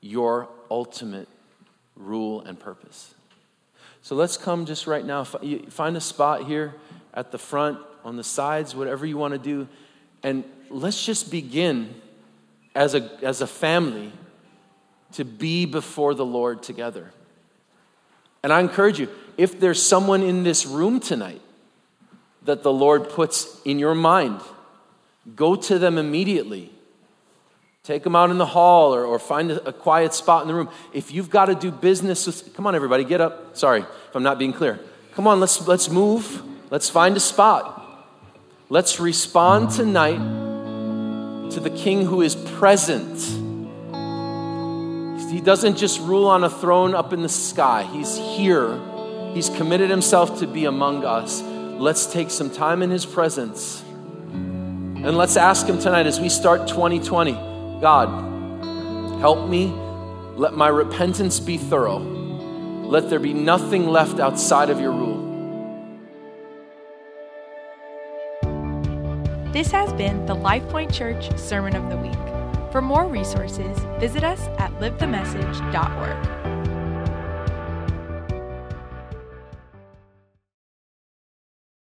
your 0.00 0.48
ultimate 0.70 1.26
rule 1.96 2.42
and 2.42 2.56
purpose. 2.60 3.12
So 4.00 4.14
let's 4.14 4.36
come 4.36 4.66
just 4.66 4.86
right 4.86 5.04
now. 5.04 5.24
Find 5.24 5.96
a 5.96 6.00
spot 6.00 6.44
here 6.44 6.76
at 7.12 7.32
the 7.32 7.38
front, 7.38 7.78
on 8.04 8.16
the 8.16 8.22
sides, 8.22 8.76
whatever 8.76 9.04
you 9.04 9.16
want 9.16 9.32
to 9.32 9.38
do. 9.38 9.66
And 10.22 10.44
let's 10.70 11.04
just 11.04 11.32
begin 11.32 11.92
as 12.76 12.94
a, 12.94 13.10
as 13.20 13.40
a 13.40 13.46
family 13.48 14.12
to 15.14 15.24
be 15.24 15.66
before 15.66 16.14
the 16.14 16.24
Lord 16.24 16.62
together. 16.62 17.10
And 18.44 18.52
I 18.52 18.60
encourage 18.60 19.00
you, 19.00 19.08
if 19.36 19.58
there's 19.58 19.84
someone 19.84 20.22
in 20.22 20.44
this 20.44 20.66
room 20.66 21.00
tonight 21.00 21.42
that 22.44 22.62
the 22.62 22.72
Lord 22.72 23.08
puts 23.08 23.60
in 23.64 23.80
your 23.80 23.96
mind, 23.96 24.40
go 25.34 25.56
to 25.56 25.78
them 25.78 25.98
immediately. 25.98 26.70
Take 27.82 28.02
them 28.02 28.16
out 28.16 28.30
in 28.30 28.38
the 28.38 28.46
hall 28.46 28.94
or, 28.94 29.04
or 29.04 29.18
find 29.18 29.50
a, 29.50 29.72
quiet 29.72 30.14
spot 30.14 30.42
in 30.42 30.48
the 30.48 30.54
room. 30.54 30.70
If 30.94 31.12
you've 31.12 31.28
got 31.28 31.46
to 31.46 31.54
do 31.54 31.70
business 31.70 32.26
with, 32.26 32.54
come 32.54 32.66
on, 32.66 32.74
everybody, 32.74 33.04
get 33.04 33.20
up. 33.20 33.56
Sorry 33.56 33.80
if 33.80 34.16
I'm 34.16 34.22
not 34.22 34.38
being 34.38 34.54
clear. 34.54 34.80
Come 35.14 35.26
on, 35.26 35.38
let's, 35.38 35.66
let's 35.68 35.90
move. 35.90 36.42
Let's 36.70 36.88
find 36.88 37.14
a 37.16 37.20
spot. 37.20 37.82
Let's 38.70 38.98
respond 38.98 39.70
tonight 39.70 40.16
to 41.50 41.60
the 41.60 41.70
King 41.70 42.06
who 42.06 42.22
is 42.22 42.34
present. 42.34 43.20
He 45.30 45.40
doesn't 45.42 45.76
just 45.76 46.00
rule 46.00 46.26
on 46.26 46.42
a 46.42 46.48
throne 46.48 46.94
up 46.94 47.12
in 47.12 47.20
the 47.20 47.28
sky, 47.28 47.82
He's 47.92 48.16
here. 48.16 48.80
He's 49.34 49.50
committed 49.50 49.90
Himself 49.90 50.38
to 50.38 50.46
be 50.46 50.64
among 50.64 51.04
us. 51.04 51.42
Let's 51.42 52.06
take 52.06 52.30
some 52.30 52.50
time 52.50 52.82
in 52.82 52.90
His 52.90 53.04
presence. 53.04 53.83
And 55.04 55.18
let's 55.18 55.36
ask 55.36 55.66
Him 55.66 55.78
tonight 55.78 56.06
as 56.06 56.18
we 56.18 56.30
start 56.30 56.66
2020 56.66 57.32
God, 57.80 58.08
help 59.20 59.48
me. 59.48 59.66
Let 60.36 60.54
my 60.54 60.68
repentance 60.68 61.38
be 61.38 61.58
thorough. 61.58 61.98
Let 61.98 63.10
there 63.10 63.18
be 63.18 63.34
nothing 63.34 63.86
left 63.86 64.18
outside 64.18 64.70
of 64.70 64.80
your 64.80 64.92
rule. 64.92 65.22
This 69.52 69.70
has 69.70 69.92
been 69.92 70.24
the 70.24 70.34
LifePoint 70.34 70.92
Church 70.92 71.38
Sermon 71.38 71.76
of 71.76 71.90
the 71.90 71.96
Week. 71.98 72.72
For 72.72 72.80
more 72.80 73.06
resources, 73.06 73.78
visit 74.00 74.24
us 74.24 74.40
at 74.58 74.72
livethemessage.org. 74.80 76.43